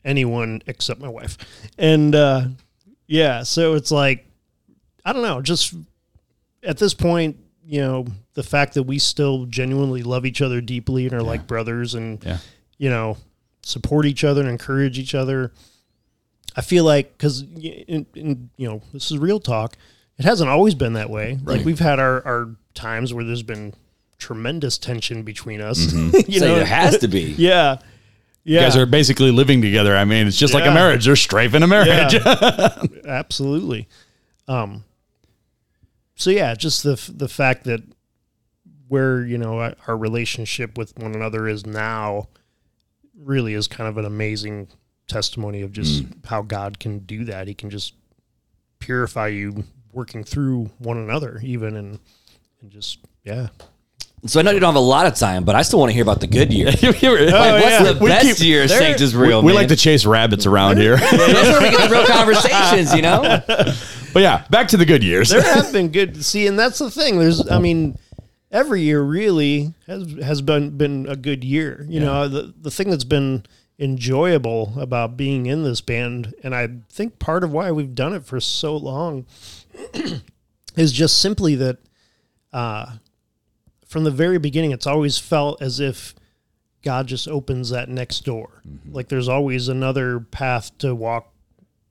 [0.04, 1.38] anyone except my wife.
[1.78, 2.48] And uh
[3.06, 4.26] yeah, so it's like
[5.06, 5.74] I don't know, just
[6.64, 11.06] at this point, you know, the fact that we still genuinely love each other deeply
[11.06, 12.40] and are like brothers and Yeah.
[12.78, 13.18] you know,
[13.64, 15.52] support each other and encourage each other.
[16.56, 19.78] I feel like because in, in, you know this is real talk.
[20.18, 21.38] It hasn't always been that way.
[21.44, 21.58] Right.
[21.58, 23.74] Like we've had our, our times where there's been
[24.18, 25.78] tremendous tension between us.
[25.88, 26.32] Mm-hmm.
[26.32, 27.36] you So know, there has to be.
[27.38, 27.78] yeah,
[28.46, 29.96] yeah, You guys are basically living together.
[29.98, 31.06] I mean, it's just like a marriage.
[31.06, 32.14] There's strife in a marriage.
[32.14, 32.84] Yeah.
[33.08, 33.88] absolutely.
[34.48, 34.84] Um.
[36.16, 37.82] So yeah, just the the fact that
[38.88, 42.28] where you know our- our relationship with one another is now
[43.18, 44.68] really is kind of an amazing
[45.08, 46.26] testimony of just mm.
[46.26, 47.48] how God can do that.
[47.48, 47.94] He can just
[48.80, 52.00] purify you working through one another, even and
[52.62, 53.48] and just yeah.
[54.28, 55.94] So I know you don't have a lot of time, but I still want to
[55.94, 56.68] hear about the good year.
[56.84, 57.84] Oh, like, Oh, what's yeah.
[57.94, 59.42] the We best keep- year of Sanctus we real?
[59.42, 59.56] we man?
[59.56, 60.98] like to chase rabbits around here.
[60.98, 61.12] That's
[61.50, 63.42] where we get the real conversations, you know.
[64.16, 65.28] but yeah, back to the good years.
[65.30, 67.20] there have been good see and that's the thing.
[67.20, 67.98] There's i mean
[68.50, 71.86] every year really has has been been a good year.
[71.90, 73.46] You know the the thing that's been
[73.78, 78.24] enjoyable about being in this band and i think part of why we've done it
[78.26, 79.26] for so long
[80.78, 81.80] is just simply that
[82.54, 82.94] uh
[83.86, 86.16] from the very beginning it's always felt as if
[86.86, 88.62] god just opens that next door.
[88.90, 91.34] Like there's always another path to walk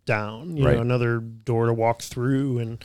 [0.04, 0.76] down you Right.
[0.76, 2.84] know another door to walk through and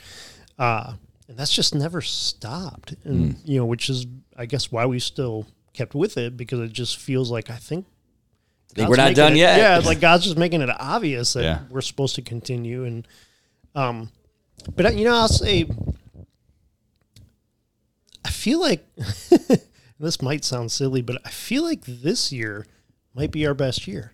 [0.58, 0.94] uh
[1.28, 4.06] and that's just never stopped and you know which is
[4.36, 7.86] i guess why we still kept with it because it just feels like i think
[8.74, 9.58] God's we're not done it- yet.
[9.58, 11.60] yeah it's like god's just making it obvious that Yeah.
[11.70, 13.06] we're supposed to continue and
[13.74, 14.10] um
[14.74, 15.66] but you know i'll say
[18.24, 18.84] i feel like
[19.98, 22.66] this might sound silly but i feel like this year
[23.14, 24.12] might be our best year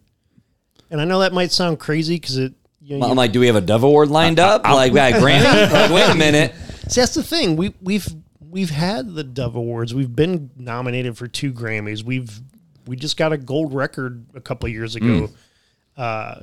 [0.90, 2.54] and i know that might sound crazy because it
[2.86, 4.62] you know, I'm like, do we have a Dove Award lined up?
[4.64, 5.72] like, we got a Grammy?
[5.72, 6.54] like, wait a minute.
[6.88, 7.56] See, that's the thing.
[7.56, 8.06] We we've
[8.48, 9.92] we've had the Dove Awards.
[9.94, 12.02] We've been nominated for two Grammys.
[12.04, 12.40] We've
[12.86, 15.30] we just got a gold record a couple of years ago,
[15.96, 16.42] uh,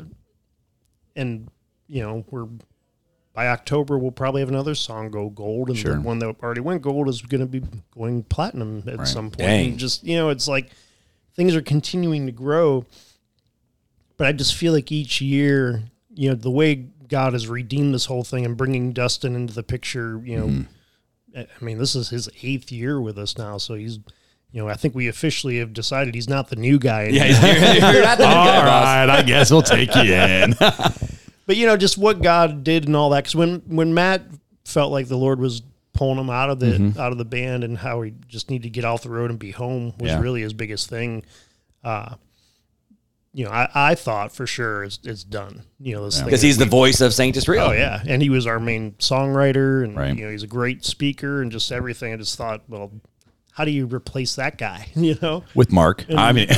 [1.15, 1.49] and
[1.88, 2.47] you know we're
[3.34, 5.93] by October we'll probably have another song go gold, and Sure.
[5.95, 7.63] the one that already went gold is going to be
[7.95, 9.38] going platinum at some point.
[9.38, 9.69] Dang.
[9.71, 10.71] And just you know, it's like
[11.36, 12.86] things are continuing to grow,
[14.17, 15.84] but I just feel like each year,
[16.15, 19.63] you know, the way God has redeemed this whole thing and bringing Dustin into the
[19.63, 20.65] picture, you know,
[21.36, 23.97] I I mean, this is his eighth year with us now, so he's,
[24.52, 27.08] you know, I think we officially have decided he's not the new guy.
[27.08, 27.73] Yeah, anymore.
[27.73, 28.86] you're, you're not the new All guy, boss.
[28.86, 30.54] right, I guess we'll take you in.
[30.60, 33.23] but you know, just what God did and all that.
[33.23, 34.23] Because when when Matt
[34.65, 35.62] felt like the Lord was
[35.93, 38.69] pulling him out of the out of the band and how he just needed to
[38.69, 40.19] get off the road and be home was Yeah.
[40.21, 41.23] really his biggest thing.
[41.84, 42.15] Uh,
[43.34, 45.63] you know, I, I thought for sure it's, it's done.
[45.80, 47.63] You know, Because that he's the voice of Sanctus Real.
[47.63, 50.15] Oh yeah, and he was our main songwriter, and Right.
[50.15, 52.13] you know he's a great speaker and just everything.
[52.13, 52.91] I just thought, well,
[53.54, 54.88] how do you replace that guy?
[54.96, 56.06] You know, With Mark.
[56.15, 56.48] I mean,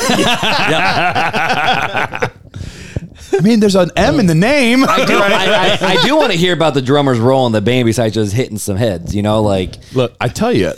[3.31, 4.83] I mean, there's an M in the name.
[4.83, 7.61] I do, I, I, I do want to hear about the drummer's role in the
[7.61, 10.73] band besides just hitting some heads, you know, like Look, I tell you,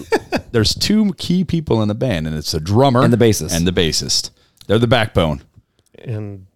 [0.52, 3.56] there's two key people in the band, and it's the drummer And the bassist.
[3.56, 4.30] And the bassist.
[4.68, 5.42] They're the backbone.
[6.04, 6.48] And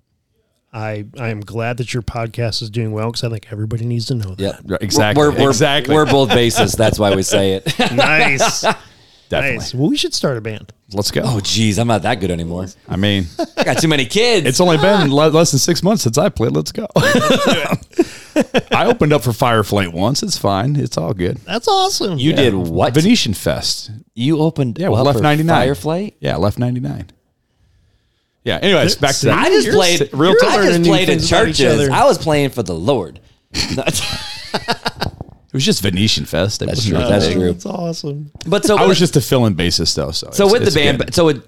[0.73, 4.06] I I am glad that your podcast is doing well because I think everybody needs
[4.08, 4.62] to know that.
[4.65, 4.77] yeah.
[4.82, 5.93] Exactly, We're, we're, exactly.
[5.95, 6.77] We're both bassists.
[6.77, 7.80] That's why we say it.
[7.93, 8.62] nice,
[9.30, 9.58] Definitely.
[9.58, 9.73] nice.
[9.73, 10.73] Well, we should start a band.
[10.93, 11.21] Let's go.
[11.23, 11.77] oh, geez.
[11.80, 12.65] I'm not that good anymore.
[12.89, 13.25] I mean,
[13.58, 14.45] I got too many kids.
[14.45, 15.15] it's only been ah.
[15.15, 16.51] le- less than six months since I played.
[16.51, 16.86] Let's go.
[18.71, 20.23] I opened up for Fireflight once.
[20.23, 20.75] It's fine.
[20.75, 21.38] It's all good.
[21.39, 22.17] That's awesome.
[22.17, 22.93] you did what?
[22.93, 23.91] Venetian Fest.
[24.15, 25.67] You opened Yeah, up with Left 99.
[25.67, 26.13] Fireflight?
[26.19, 27.08] Yeah, Left 99.
[28.43, 29.38] Yeah, anyways, back to that.
[29.38, 30.54] I just You're- played real I talk.
[30.56, 31.73] learning just new played in things about each churches.
[31.80, 31.91] other.
[31.91, 33.19] I was playing for the Lord.
[34.54, 36.62] It was just Venetian Fest.
[36.62, 37.10] It That's wasn't true.
[37.10, 37.51] That's true.
[37.51, 38.32] That's awesome.
[38.47, 40.12] but so I was just a fill-in bassist though.
[40.12, 40.97] So so it's- with the it's band.
[40.99, 41.13] good.
[41.13, 41.45] So with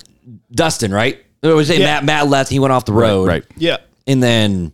[0.51, 1.23] Dustin, right?
[1.41, 1.79] It was Yeah.
[1.79, 2.03] Matt.
[2.03, 2.49] Matt left.
[2.49, 3.27] He went off the road.
[3.29, 3.45] right.
[3.55, 3.77] Yeah.
[4.05, 4.73] And then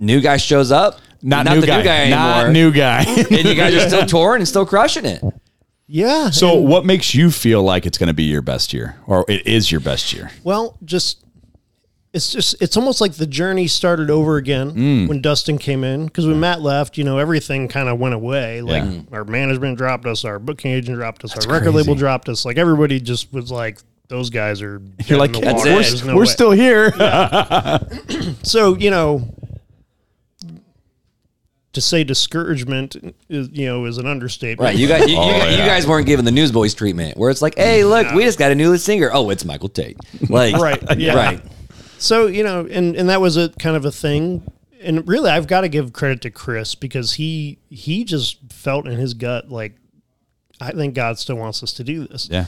[0.00, 0.98] new guy shows up.
[1.22, 1.76] Not, not new the guy.
[1.78, 2.52] new guy Not anymore.
[2.52, 3.02] new guy.
[3.06, 5.22] and you guys are still touring and still crushing it.
[5.86, 6.30] Yeah.
[6.30, 9.24] so, and- what makes you feel like it's going to be your best year, or
[9.28, 10.32] it is your best year?
[10.42, 11.18] Well, just
[12.12, 15.08] it's just it's almost like the journey started over again Mm.
[15.08, 18.62] when Dustin came in because when Matt left, you know, everything kind of went away.
[18.62, 19.00] Like Yeah.
[19.12, 21.76] our management dropped us, our booking agent dropped us, our record crazy.
[21.76, 22.44] label dropped us.
[22.44, 26.02] Like everybody just was like, those guys are You're like, That's it.
[26.04, 26.90] we're, no we're still here.
[28.42, 29.28] so you know
[31.72, 32.96] to say discouragement
[33.28, 35.66] is you know is an understatement Right, you guys, you, you, Oh, guys- you yeah.
[35.66, 38.54] guys weren't given the Newsboys treatment, where it's like, "Hey, look, we just got a
[38.56, 39.10] new singer.
[39.12, 39.96] Oh, it's Michael Tait."
[40.28, 41.14] Like, Right, yeah.
[41.14, 41.40] right.
[42.00, 44.42] So you know and and that was a kind of a thing
[44.80, 48.98] and really i've got to give credit to chris because he he just felt in
[48.98, 49.76] his gut like
[50.60, 52.46] i think god still wants us to do this yeah.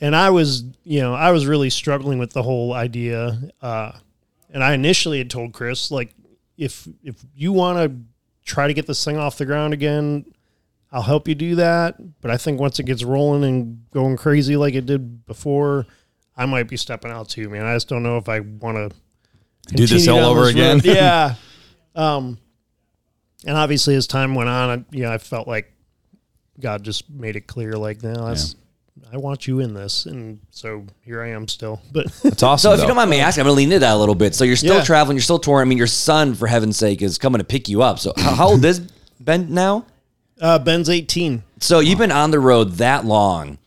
[0.00, 3.40] and I was, you know, I was really struggling with the whole idea.
[3.60, 3.92] Uh,
[4.52, 6.12] and I initially had told Chris, like,
[6.58, 7.96] if if you want to
[8.44, 10.24] try to get this thing off the ground again,
[10.90, 12.20] I'll help you do that.
[12.20, 15.86] But I think once it gets rolling and going crazy like it did before,
[16.36, 17.64] I might be stepping out too, man.
[17.66, 20.80] I just don't know if I want to Do this all over again.
[20.84, 21.34] yeah.
[21.94, 22.38] Um,
[23.44, 25.72] and obviously, as time went on, I, you know, I felt like
[26.60, 28.54] God just made it clear, like, no, that's,
[29.12, 31.82] I want you in this, and so here I am still.
[31.92, 32.70] But It's awesome.
[32.70, 34.14] So, if you don't mind me asking, I'm going to lean into that a little
[34.14, 34.34] bit.
[34.34, 34.84] So, you're still Yeah.
[34.84, 35.66] traveling, you're still touring.
[35.66, 37.98] I mean, your son, for heaven's sake, is coming to pick you up.
[37.98, 38.80] So, how, how old is
[39.20, 39.86] Ben now?
[40.40, 41.42] uh, Ben's eighteen.
[41.60, 43.58] So, you've been on the road that long.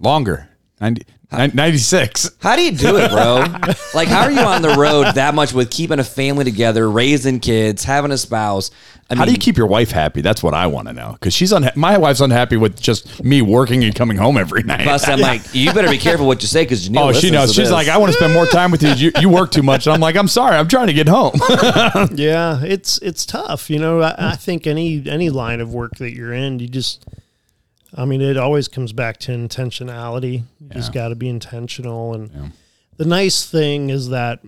[0.00, 0.48] Longer.
[0.80, 1.02] 90,
[1.36, 2.30] 96.
[2.40, 3.44] How do you do it, bro?
[3.94, 7.40] like, how are you on the road that much with keeping a family together, raising
[7.40, 8.70] kids, having a spouse?
[9.10, 10.22] I mean, How do you keep your wife happy?
[10.22, 11.12] That's what I want to know.
[11.12, 14.80] Because she's unha- my wife's unhappy with just me working and coming home every night.
[14.80, 17.10] Plus, I'm like, you better be careful what you say because Janelle.
[17.10, 17.50] Oh, she knows.
[17.50, 17.70] She's this.
[17.70, 18.92] like, I want to spend more time with you.
[18.92, 19.86] You, you work too much.
[19.86, 20.56] And I'm like, I'm sorry.
[20.56, 21.34] I'm trying to get home.
[22.14, 23.68] Yeah, it's it's tough.
[23.70, 27.04] You know, I, I think any any line of work that you're in, you just,
[27.96, 30.42] I mean, it always comes back to intentionality.
[30.60, 32.14] You just got to be intentional.
[32.14, 32.52] And
[32.96, 34.40] the nice thing is that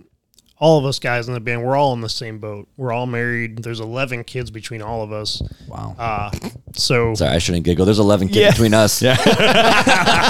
[0.59, 2.67] all of us guys in the band, we're all in the same boat.
[2.77, 3.59] We're all married.
[3.63, 5.41] There's 11 kids between all of us.
[5.67, 5.95] wow.
[5.97, 6.31] Uh,
[6.73, 7.85] so Sorry, I shouldn't giggle.
[7.85, 8.49] There's 11 kids Yeah.
[8.51, 9.01] between us.
[9.01, 9.15] Yeah.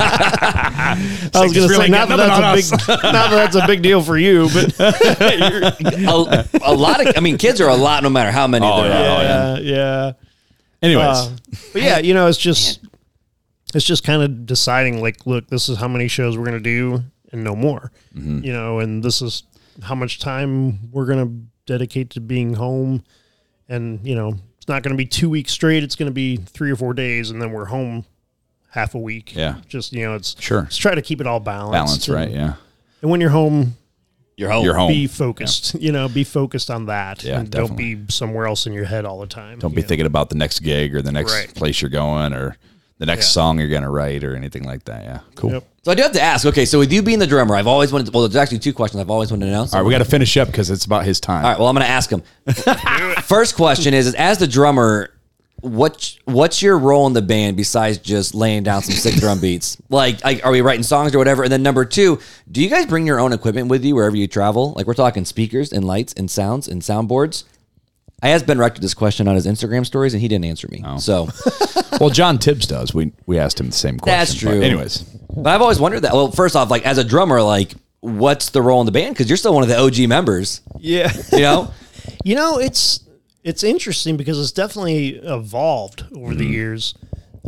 [0.10, 0.96] I
[1.34, 3.82] was going to really say not that, that's a big, not that that's a big
[3.82, 8.10] deal for you, but a, a lot of, I mean, kids are a lot no
[8.10, 9.54] matter how many Oh, there yeah.
[9.54, 9.60] are.
[9.60, 10.12] yeah, yeah.
[10.82, 11.32] Anyways, Uh,
[11.74, 12.80] but yeah, you know, it's just
[13.76, 17.04] it's just kind of deciding like, look, this is how many shows we're gonna do
[17.32, 17.92] and no more.
[18.16, 18.44] Mm-hmm.
[18.46, 19.44] You know, and this is
[19.84, 21.32] how much time we're gonna
[21.66, 23.04] dedicate to being home.
[23.70, 25.84] And you know, it's not gonna be two weeks straight.
[25.84, 28.06] It's gonna be three or four days, and then we're home
[28.72, 29.36] half a week.
[29.36, 29.56] Yeah.
[29.68, 30.64] just you know, it's Sure.
[30.64, 31.74] Just try to keep it all balanced.
[31.74, 32.30] balance, and, right?
[32.32, 32.54] Yeah.
[33.02, 33.76] And when you're home,
[34.38, 34.64] You're home.
[34.64, 34.92] You're home.
[34.92, 35.76] be focused.
[35.76, 37.24] You know, be focused on that.
[37.24, 39.60] Yeah, and don't be somewhere else in your head all the time.
[39.60, 39.88] Don't be know?
[39.88, 41.54] thinking about the next gig or the next Right.
[41.54, 42.56] place you're going or
[43.00, 43.32] the next Yeah.
[43.34, 45.04] song you're going to write or anything like that.
[45.04, 45.20] Yeah.
[45.36, 45.52] Cool.
[45.54, 45.64] Yep.
[45.84, 46.46] So I do have to ask.
[46.46, 48.14] Okay, so with you being the drummer, I've always wanted.
[48.14, 49.66] well, there's actually two questions I've always wanted to know.
[49.66, 49.88] So All right.
[49.88, 51.46] We got to finish up because it's about his time.
[51.46, 51.60] All right.
[51.60, 52.24] Well, I'm going to ask him.
[53.24, 55.12] First question is, is: as the drummer,
[55.62, 59.78] what what's your role in the band besides just laying down some sick drum beats?
[59.90, 61.44] Like, like, are we writing songs or whatever?
[61.44, 62.20] And then number two,
[62.52, 64.74] do you guys bring your own equipment with you wherever you travel?
[64.74, 67.44] Like, we're talking speakers and lights and sounds and soundboards.
[68.22, 70.84] I asked Ben Rector this question on his Instagram stories, and he didn't answer me.
[71.00, 71.30] So,
[72.00, 72.94] Well, John Tibbs does.
[72.94, 74.18] We we asked him the same question.
[74.20, 74.62] That's but true.
[74.62, 75.04] anyways,
[75.36, 76.14] but I've always wondered that.
[76.14, 79.14] Well, first off, like as a drummer, like, what's the role in the band?
[79.14, 80.62] Because you're still one of the OG members.
[80.80, 81.12] Yeah.
[81.32, 81.74] You know.
[82.24, 83.02] You know, it's
[83.44, 86.38] it's interesting because it's definitely evolved over Mm-hmm.
[86.38, 86.94] the years.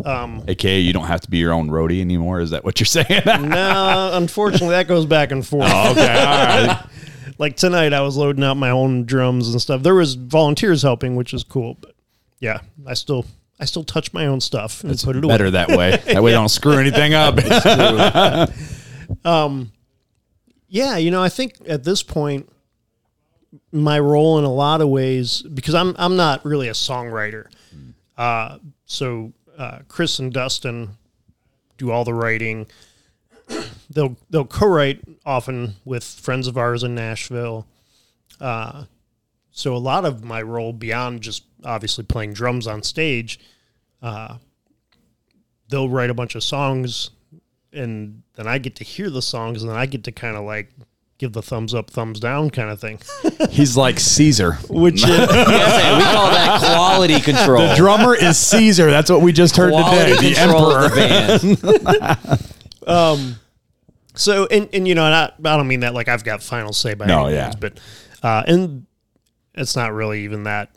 [0.05, 2.39] Um, AKA, you don't have to be your own roadie anymore.
[2.41, 3.21] Is that what you're saying?
[3.25, 5.69] no, unfortunately, that goes back and forth.
[5.73, 6.01] Oh, okay.
[6.01, 6.85] All right.
[7.39, 9.81] Like tonight, I was loading out my own drums and stuff.
[9.81, 11.77] There was volunteers helping, which is cool.
[11.79, 11.95] But
[12.39, 13.25] yeah, I still
[13.59, 15.33] I still touch my own stuff and put it away.
[15.33, 16.01] Better that way.
[16.05, 17.39] That way, don't screw anything up.
[20.71, 22.47] Yeah, you know, I think at this point,
[23.71, 27.47] my role in a lot of ways because I'm I'm not really a songwriter.
[28.17, 30.97] Uh, so uh, Chris and Dustin
[31.77, 32.67] do all the writing.
[33.99, 37.67] They'll they'll co-write often with friends of ours in Nashville.
[38.39, 38.85] Uh,
[39.51, 43.41] so a lot of my role beyond just obviously playing drums on stage,
[44.01, 44.37] uh,
[45.67, 47.09] they'll write a bunch of songs
[47.73, 50.45] and then I get to hear the songs, and then I get to kind of
[50.45, 50.71] like
[51.17, 52.99] give the thumbs up, thumbs down kind of thing.
[53.49, 54.53] He's like Caesar.
[54.69, 57.67] Which uh, Yes, we call that quality control.
[57.67, 58.89] The drummer is Caesar.
[58.89, 60.33] That's what we just heard quality today.
[60.33, 60.85] The emperor.
[60.85, 60.91] of
[61.41, 62.39] the
[62.87, 63.39] band.
[64.19, 66.73] So, and and you know, and I, I don't mean that like I've got final
[66.73, 67.43] say by No, any yeah.
[67.45, 67.79] means, but
[68.21, 68.85] uh, and
[69.55, 70.69] it's not really even that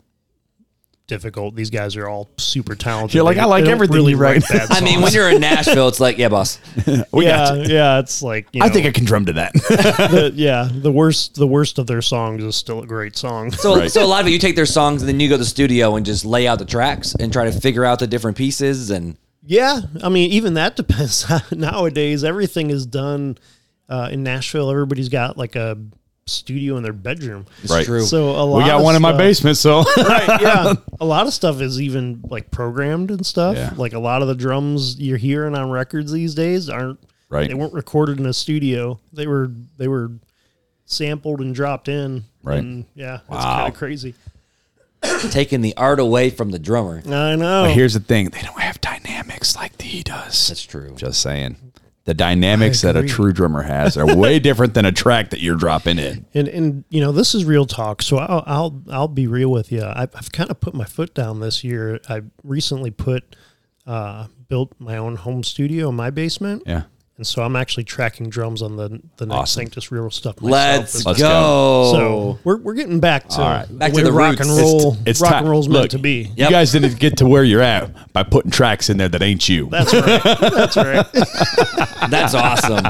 [1.05, 1.53] difficult.
[1.55, 3.13] These guys are all super talented.
[3.13, 4.43] You're like, They- I like they don't everything you write.
[4.71, 6.59] I mean, when you're in Nashville, it's like, yeah, boss.
[7.11, 9.53] We yeah, got yeah, it's like you I think I can drum to that.
[9.53, 13.51] the, yeah, the worst, the worst of their songs is still a great song.
[13.51, 13.91] So, Right.
[13.91, 15.45] so a lot of it, you take their songs and then you go to the
[15.45, 18.89] studio and just lay out the tracks and try to figure out the different pieces.
[18.89, 21.25] And Yeah, I mean, even that depends.
[21.51, 23.37] Nowadays, everything is done
[23.89, 25.77] uh, in Nashville, everybody's got like a
[26.25, 27.45] studio in their bedroom.
[27.61, 27.85] It's Right.
[27.85, 28.05] true.
[28.05, 30.73] So a lot We got of one in my basement, so right, yeah.
[31.01, 33.57] A lot of stuff is even like programmed and stuff.
[33.57, 33.73] Yeah.
[33.75, 37.47] Like a lot of the drums you're hearing on records these days aren't Right.
[37.49, 38.99] They weren't recorded in a studio.
[39.11, 40.11] They were they were
[40.85, 42.23] sampled and dropped in.
[42.43, 42.59] Right.
[42.59, 43.55] And yeah, it's Wow.
[43.57, 44.13] kind of crazy.
[45.31, 46.99] Taking the art away from the drummer.
[47.05, 47.63] I know.
[47.65, 49.12] But here's the thing: they don't have dynamics like
[49.93, 50.47] he does.
[50.47, 50.95] That's true.
[50.95, 51.71] Just saying.
[52.05, 55.55] The dynamics that a true drummer has are way different than a track that you're
[55.55, 56.25] dropping in.
[56.33, 59.71] And and you know this is real talk, so I'll I'll I'll be real with
[59.71, 59.83] you.
[59.85, 62.01] I've, I've kind of put my foot down this year.
[62.09, 63.37] I recently put
[63.87, 66.63] uh, built my own home studio in my basement.
[66.65, 66.83] Yeah.
[67.23, 69.61] And so I'm actually tracking drums on the the next Awesome.
[69.61, 70.41] Sanctus Real stuff.
[70.41, 70.51] Myself.
[70.51, 71.29] Let's, Let's go.
[71.29, 71.91] go.
[71.93, 73.65] So we're, we're getting back to All right.
[73.65, 74.49] the Back to the rock roots.
[74.49, 74.97] and roll.
[75.05, 76.23] It's rock ti- and roll's look, meant to be.
[76.35, 76.49] Yep.
[76.49, 79.47] You guys didn't get to where you're at by putting tracks in there that ain't
[79.47, 79.69] you.
[79.69, 80.21] That's right.
[80.51, 81.05] That's right.
[82.09, 82.85] That's awesome.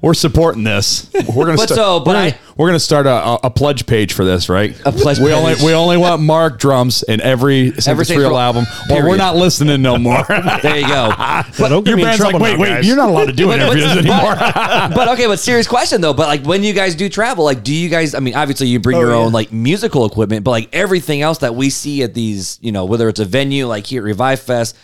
[0.00, 1.10] We're supporting this.
[1.12, 1.56] We're gonna.
[1.56, 4.24] But start, so, but we're, I- we're gonna start a, a, a pledge page for
[4.24, 4.70] this, right?
[4.86, 8.38] A pledge We only we only want Mark drums in every Sanctus Saints Real Row-
[8.38, 10.24] album, Well, we're not listening no more.
[10.62, 11.12] There you go.
[11.58, 12.86] But don't get Your me in band's like, trouble wait, now, wait, guys.
[12.86, 14.34] you're not allowed to do interviews anymore.
[14.36, 16.14] but okay, but serious question though.
[16.14, 18.14] But like when you guys do travel, like do you guys?
[18.14, 19.16] I mean, obviously you bring Oh, your yeah.
[19.16, 22.84] own like musical equipment, but like everything else that we see at these, you know,
[22.84, 24.76] whether it's a venue like here at Revive Fest,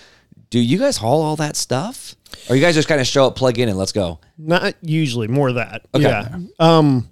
[0.51, 2.15] do you guys haul all that stuff,
[2.49, 4.21] or you guys just kind of show up, plug in, and let's go?
[4.39, 5.87] Not usually, more that.
[5.95, 6.05] Okay.
[6.05, 6.39] Yeah.
[6.59, 7.09] Um,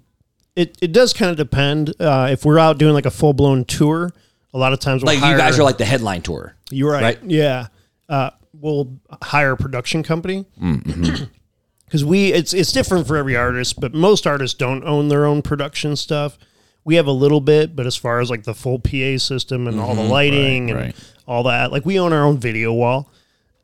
[0.55, 1.93] it it does kind of depend.
[1.99, 4.13] Uh, if we're out doing like a full blown tour,
[4.53, 6.55] a lot of times we'll Like you guys are like the headline tour.
[6.69, 7.03] You're right.
[7.03, 7.19] right?
[7.23, 7.67] Yeah.
[8.09, 11.25] Uh, we'll hire a production company Mm-hmm.
[11.85, 15.41] because we it's it's different for every artist, but most artists don't own their own
[15.41, 16.37] production stuff.
[16.85, 19.79] We have a little bit, but as far as like the full PA system and
[19.79, 20.75] all the lighting Mm-hmm.
[20.75, 21.13] Right, and right.
[21.27, 23.09] all that, like we own our own video wall.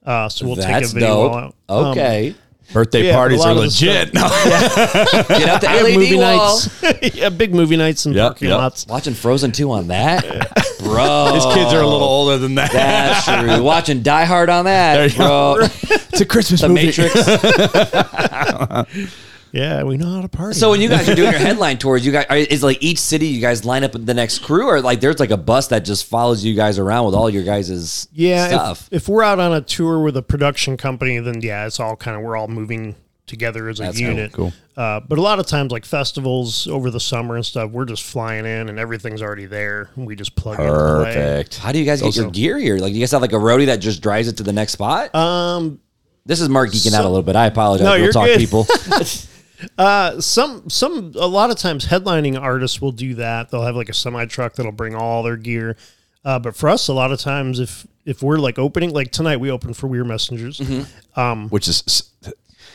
[0.10, 1.32] Uh, so we'll take That's a video dope.
[1.32, 1.54] wall out.
[1.70, 2.36] Um, Okay,
[2.74, 4.12] Birthday Yeah, parties are of the legit.
[4.14, 6.60] get out the big LED movie wall.
[6.60, 7.16] nights.
[7.16, 8.58] yeah, big movie nights and Yep, parking yep.
[8.58, 8.86] lots.
[8.88, 10.24] Watching Frozen two on that,
[10.80, 11.32] bro.
[11.34, 12.72] His kids are a little older than that.
[12.72, 13.64] That's true.
[13.64, 15.56] Watching Die Hard on that, you go.
[15.58, 15.66] bro.
[15.66, 16.86] it's a Christmas The movie.
[16.88, 17.14] Matrix.
[19.52, 20.58] Yeah, we know how to party.
[20.58, 23.00] So when you guys are doing your headline tours, you guys are, is like each
[23.00, 25.68] city you guys line up with the next crew, or like there's like a bus
[25.68, 28.88] that just follows you guys around with all your guys' yeah, stuff.
[28.92, 31.96] If, if we're out on a tour with a production company, then yeah, it's all
[31.96, 32.96] kind of we're all moving
[33.30, 34.34] together as a That's unit.
[34.34, 34.52] cool.
[34.76, 38.04] Uh, but a lot of times, like festivals over the summer and stuff, we're just
[38.04, 39.90] flying in and everything's already there.
[39.96, 40.68] And we just plug in.
[40.68, 41.58] Perfect.
[41.58, 42.78] How do you guys get your gear here?
[42.78, 44.74] Like, do you guys have like a roadie that just drives it to the next
[44.74, 45.14] spot?
[45.14, 45.80] Um,
[46.26, 47.36] this is Mark geeking out a little bit.
[47.36, 47.86] I apologize.
[47.86, 48.40] No, we'll you're talk, good.
[48.40, 48.68] people.
[49.78, 53.50] uh, some some a lot of times headlining artists will do that.
[53.52, 55.76] They'll have like a semi truck that'll bring all their gear.
[56.26, 59.38] Uh, but for us, a lot of times, if if we're like opening, like tonight,
[59.38, 60.60] we opened for Weird Messengers.
[61.50, 62.04] Which is s-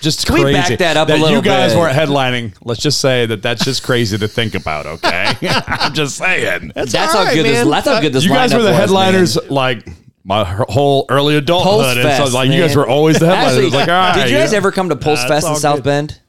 [0.00, 0.58] just Can we crazy.
[0.76, 1.78] back that up a little You guys bit?
[1.78, 2.54] weren't headlining.
[2.62, 4.86] Let's just say that that's just crazy to think about.
[4.86, 6.72] Okay, I'm just saying.
[6.74, 7.52] that's all how right, good man.
[7.52, 7.68] this.
[7.68, 8.24] That's how good this.
[8.24, 9.50] you guys were the was, headliners, man.
[9.50, 9.88] like
[10.24, 13.52] my whole early adulthood, and so Post-fest, like you guys were always the headliners.
[13.56, 14.56] Actually, like, all right, did you guys know.
[14.58, 15.84] ever come to Pulse Nah, Fest in South good.
[15.84, 16.20] Bend?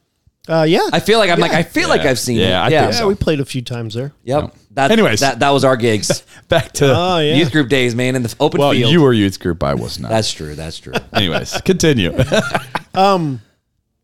[0.48, 2.70] Uh, yeah, I feel like I'm like I feel like I've seen Yeah, I it.
[2.70, 2.84] think Yeah.
[2.86, 3.08] yeah, so.
[3.08, 4.12] we played a few times there.
[4.24, 4.54] Yep.
[4.72, 5.20] That, Anyways.
[5.20, 6.22] that that was our gigs.
[6.48, 6.94] back to?
[6.94, 8.92] Oh yeah, Youth group days, man, in the open well, field.
[8.92, 9.62] you were youth group.
[9.62, 10.10] I was not.
[10.10, 10.54] that's true.
[10.54, 10.92] That's true.
[11.12, 12.12] Anyways, continue.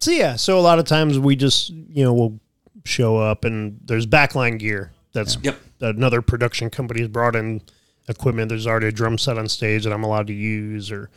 [0.01, 2.41] So yeah, so a lot of times we just you know we'll
[2.85, 4.91] show up and there's backline gear.
[5.13, 5.57] That's Yep.
[5.81, 7.61] another production company has brought in
[8.09, 8.49] equipment.
[8.49, 11.09] There's already a drum set on stage that I'm allowed to use, or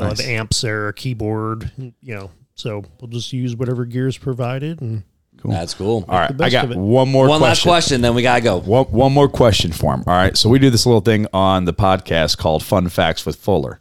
[0.00, 1.70] uh, the amps there, a keyboard.
[1.76, 4.80] You know, so we'll just use whatever gear is provided.
[4.80, 5.04] And
[5.44, 6.04] That's cool.
[6.08, 7.28] All right, I got one more.
[7.28, 7.70] One last question.
[7.70, 8.58] question, then we gotta go.
[8.58, 10.02] One, one more question for him.
[10.06, 10.36] All right.
[10.36, 13.78] So we do this little thing on the podcast called Fun Facts with Fuller.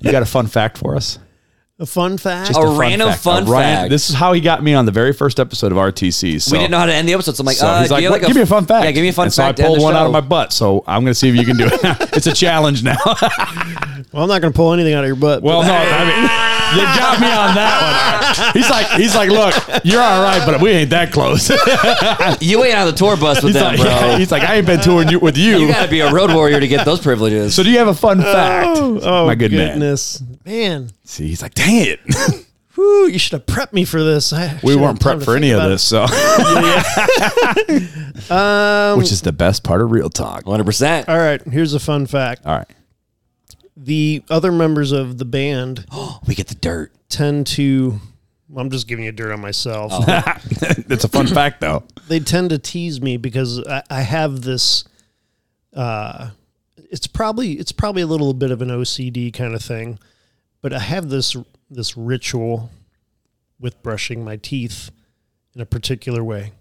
[0.00, 1.18] You got a fun fact for us?
[1.78, 2.50] a fun fact.
[2.56, 3.90] A random fun fact.
[3.90, 6.40] This is how he got me on the very first episode of RTC.
[6.40, 7.88] So, we didn't know how to end the episode, so I'm like, so uh, he's
[7.88, 8.26] do like, you have "What?
[8.26, 8.84] give me a fun fact.
[8.86, 9.58] Yeah, give me a fun and fact.
[9.58, 10.54] So I end pulled the one out of my butt.
[10.54, 11.80] So I'm going to see if you can do it.
[12.16, 12.96] it's a challenge now.
[13.04, 15.42] Well, I'm not going to pull anything out of your butt.
[15.42, 18.52] well, but- no, I mean, you got me on that one.
[18.52, 19.54] He's like, he's like, look,
[19.84, 21.50] you're all right, but we ain't that close.
[22.40, 24.16] You ain't on the tour bus with he's, them, like, bro.
[24.18, 25.58] he's like, I ain't been touring you, with you.
[25.58, 27.54] you gotta be a road warrior to get those privileges.
[27.54, 28.66] so do you have a fun fact?
[28.68, 29.72] oh, oh my good man.
[29.72, 30.90] goodness, man.
[31.04, 32.00] See, he's like, dang it.
[32.74, 34.32] Whew, you should have prepped me for this.
[34.32, 36.06] I we weren't prepped for any of this, so.
[38.30, 40.46] Um, which is the best part of real talk.
[40.46, 40.64] 100.
[40.64, 42.44] percent all right, here's a fun fact.
[42.44, 42.68] All right.
[43.76, 45.86] The other members of the band
[46.26, 46.92] We get the dirt.
[47.08, 48.00] tend to.
[48.56, 49.92] I'm just giving you dirt on myself.
[50.88, 51.82] it's a fun fact though.
[52.08, 54.84] They tend to tease me because I, I have this.
[55.74, 56.30] Uh,
[56.76, 59.98] it's probably it's probably a little bit of an OCD kind of thing,
[60.62, 61.36] but I have this
[61.68, 62.70] this ritual
[63.58, 64.90] with brushing my teeth
[65.54, 66.52] in a particular way.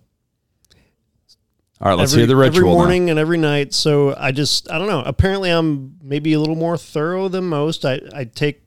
[1.81, 2.57] All right, let's every, hear the ritual.
[2.57, 2.75] every now.
[2.75, 3.73] morning and every night.
[3.73, 5.01] So I just I don't know.
[5.05, 7.85] Apparently, I'm maybe a little more thorough than most.
[7.85, 8.61] I I take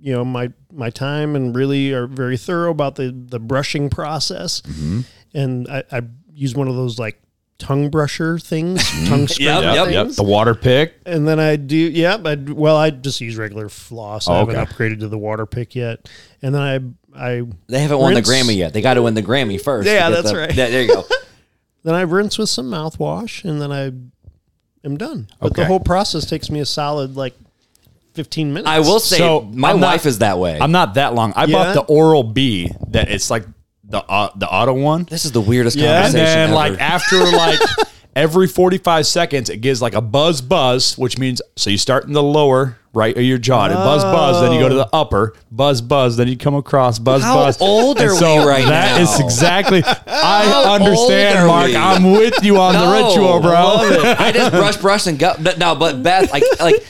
[0.00, 4.60] you know my my time and really are very thorough about the the brushing process.
[4.62, 5.00] Mm-hmm.
[5.34, 6.02] And I, I
[6.32, 7.20] use one of those like
[7.58, 9.94] tongue brusher things, tongue scraper Yep, yep, things.
[9.94, 10.94] Yep, the water pick.
[11.06, 14.26] And then I do, yeah, but well, I just use regular floss.
[14.28, 14.72] I Oh, haven't okay.
[14.72, 16.08] upgraded to the water pick yet.
[16.42, 16.60] And then
[17.14, 18.72] I, I They haven't won the Grammy yet.
[18.72, 19.86] They got to win the Grammy first.
[19.88, 20.54] Yeah, that's the- right.
[20.54, 21.04] There, there you go.
[21.84, 23.86] then I rinse with some mouthwash, and then I
[24.86, 25.28] am done.
[25.40, 27.34] But the whole process takes me a solid like
[28.14, 28.68] fifteen minutes.
[28.68, 30.58] I will say, So, my I'm not- wife is that way.
[30.60, 31.32] I'm not that long.
[31.36, 31.52] I Yeah?
[31.52, 33.44] bought the Oral B that it's like
[33.84, 35.04] the uh, the auto one.
[35.10, 36.04] this is the weirdest Yeah.
[36.06, 36.54] and conversation then ever.
[36.54, 37.58] like after like
[38.14, 42.12] every 45 seconds it gives like a buzz buzz which means so you start in
[42.12, 45.34] the lower right of your jaw and buzz buzz then you go to the upper
[45.50, 48.66] buzz buzz then you come across buzz How buzz old And are we so right
[48.66, 49.02] that now?
[49.02, 51.76] is exactly i old understand are mark we?
[51.76, 54.20] i'm with you on the No, ritual bro I love it.
[54.20, 55.34] I just brush, brush, and go.
[55.56, 56.84] No, but Beth, like, like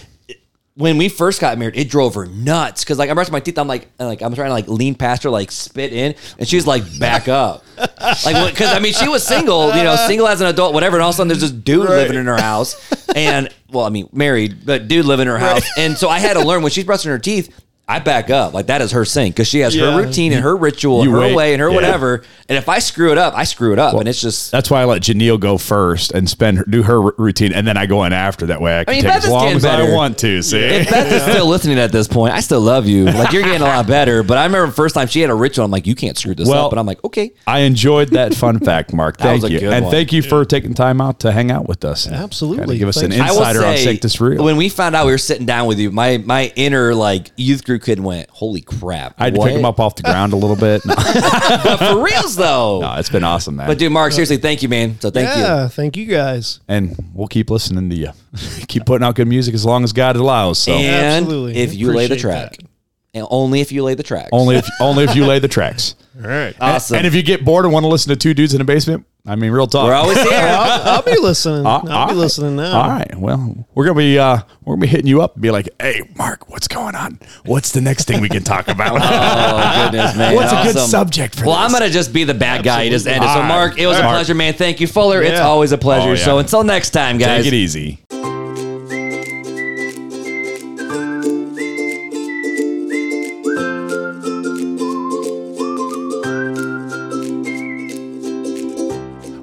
[0.75, 3.59] when we first got married, it drove her nuts because, like, I'm brushing my teeth.
[3.59, 6.49] I'm like, and, like, I'm trying to like lean past her, like spit in, and
[6.49, 10.41] she's like, back up, like, because I mean, she was single, you know, single as
[10.41, 12.75] an adult, whatever, and all of a sudden there's this dude living in her house,
[13.15, 16.35] and well, I mean, married, but dude living in her house, and so I had
[16.35, 17.55] to learn when she's brushing her teeth.
[17.89, 19.91] I back up like that is her thing because she has Yeah.
[19.91, 21.35] her routine and her ritual, and You her wait.
[21.35, 21.75] way and her Yeah.
[21.75, 22.23] whatever.
[22.49, 24.83] And if I screw it up, I screw it up, and it's just that's why
[24.83, 27.87] I let Janelle go first and spend her, do her r- routine, and then I
[27.87, 28.47] go in after.
[28.47, 29.93] That way I can mean, take Beth as is long getting as I better.
[29.95, 30.43] want to.
[30.43, 33.05] See, If Beth is still listening at this point, I still love you.
[33.07, 34.23] Like you're getting a lot better.
[34.23, 35.65] But I remember the first time she had a ritual.
[35.65, 36.73] I'm like, you can't screw this Well- up.
[36.73, 37.33] And I'm like, okay.
[37.47, 39.17] I enjoyed that fun fact, Mark.
[39.19, 39.93] That Thank was a you, good and one.
[39.93, 42.07] thank you for taking time out to hang out with us.
[42.07, 42.65] and Absolutely.
[42.65, 43.29] kinda give us an Thanks.
[43.29, 44.45] I will insider on say, Sanctus Real.
[44.45, 47.65] when we found out we were sitting down with you, my my inner like youth
[47.73, 49.15] group kid went, holy crap!
[49.19, 50.83] I had to pick him up off the ground a little bit.
[50.93, 52.81] No, But for reals though.
[52.81, 53.67] no, it's been awesome, man.
[53.67, 54.99] But dude, Mark, seriously, thank you, man.
[55.01, 55.43] So thank you.
[55.43, 56.61] yeah, thank you guys.
[56.69, 58.11] and we'll keep listening to you.
[58.69, 60.59] keep putting out good music as long as God allows.
[60.59, 61.57] So And Absolutely.
[61.57, 62.67] if you lay the track, that.
[63.15, 64.29] and only if you lay the track.
[64.33, 65.95] only if only if you lay the tracks.
[66.17, 66.55] All right.
[66.61, 66.97] awesome.
[66.99, 69.07] And if you get bored and want to listen to two dudes in a basement,
[69.25, 69.87] I mean, real talk.
[69.87, 70.31] we're always here.
[70.33, 71.65] I'll, I'll be listening.
[71.65, 72.17] Uh, I'll be right.
[72.17, 72.81] listening now.
[72.81, 73.15] All right.
[73.17, 76.03] Well, we're gonna be uh, we're gonna be hitting you up and be like, "Hey,
[76.17, 77.21] Mark, what's going on?
[77.45, 79.01] What's the next thing we can talk about?
[79.03, 80.35] Oh goodness, man!
[80.35, 81.65] What's a good subject for Well, this?
[81.67, 82.83] I'm gonna just be the bad guy.
[82.83, 83.31] You just ended.
[83.31, 84.17] So, Mark, it was a Mark.
[84.17, 84.55] pleasure, man.
[84.55, 85.23] Thank you, Fuller.
[85.23, 86.11] It's always a pleasure.
[86.11, 86.25] Oh, yeah.
[86.25, 87.45] So, until next time, guys.
[87.45, 88.01] Take it easy.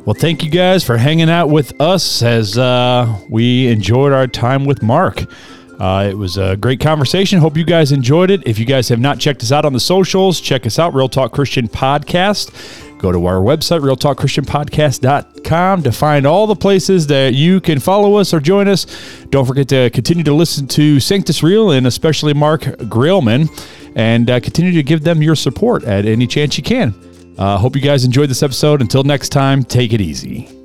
[0.10, 4.66] Well, thank you guys for hanging out with us as uh, we enjoyed our time
[4.66, 5.24] with Mark.
[5.80, 7.38] Uh, it was a great conversation.
[7.38, 8.42] Hope you guys enjoyed it.
[8.48, 11.10] If you guys have not checked us out on the socials, check us out, Real
[11.10, 12.98] Talk Christian Podcast.
[12.98, 18.34] Go to our website, realtalkchristianpodcast.com, to find all the places that you can follow us
[18.34, 18.88] or join us.
[19.30, 23.48] Don't forget to continue to listen to Sanctus Real and especially Mark Graalman
[23.96, 26.96] and uh, continue to give them your support at any chance you can.
[27.40, 28.82] Uh, hope you guys enjoyed this episode.
[28.82, 30.59] Until next time, take it easy.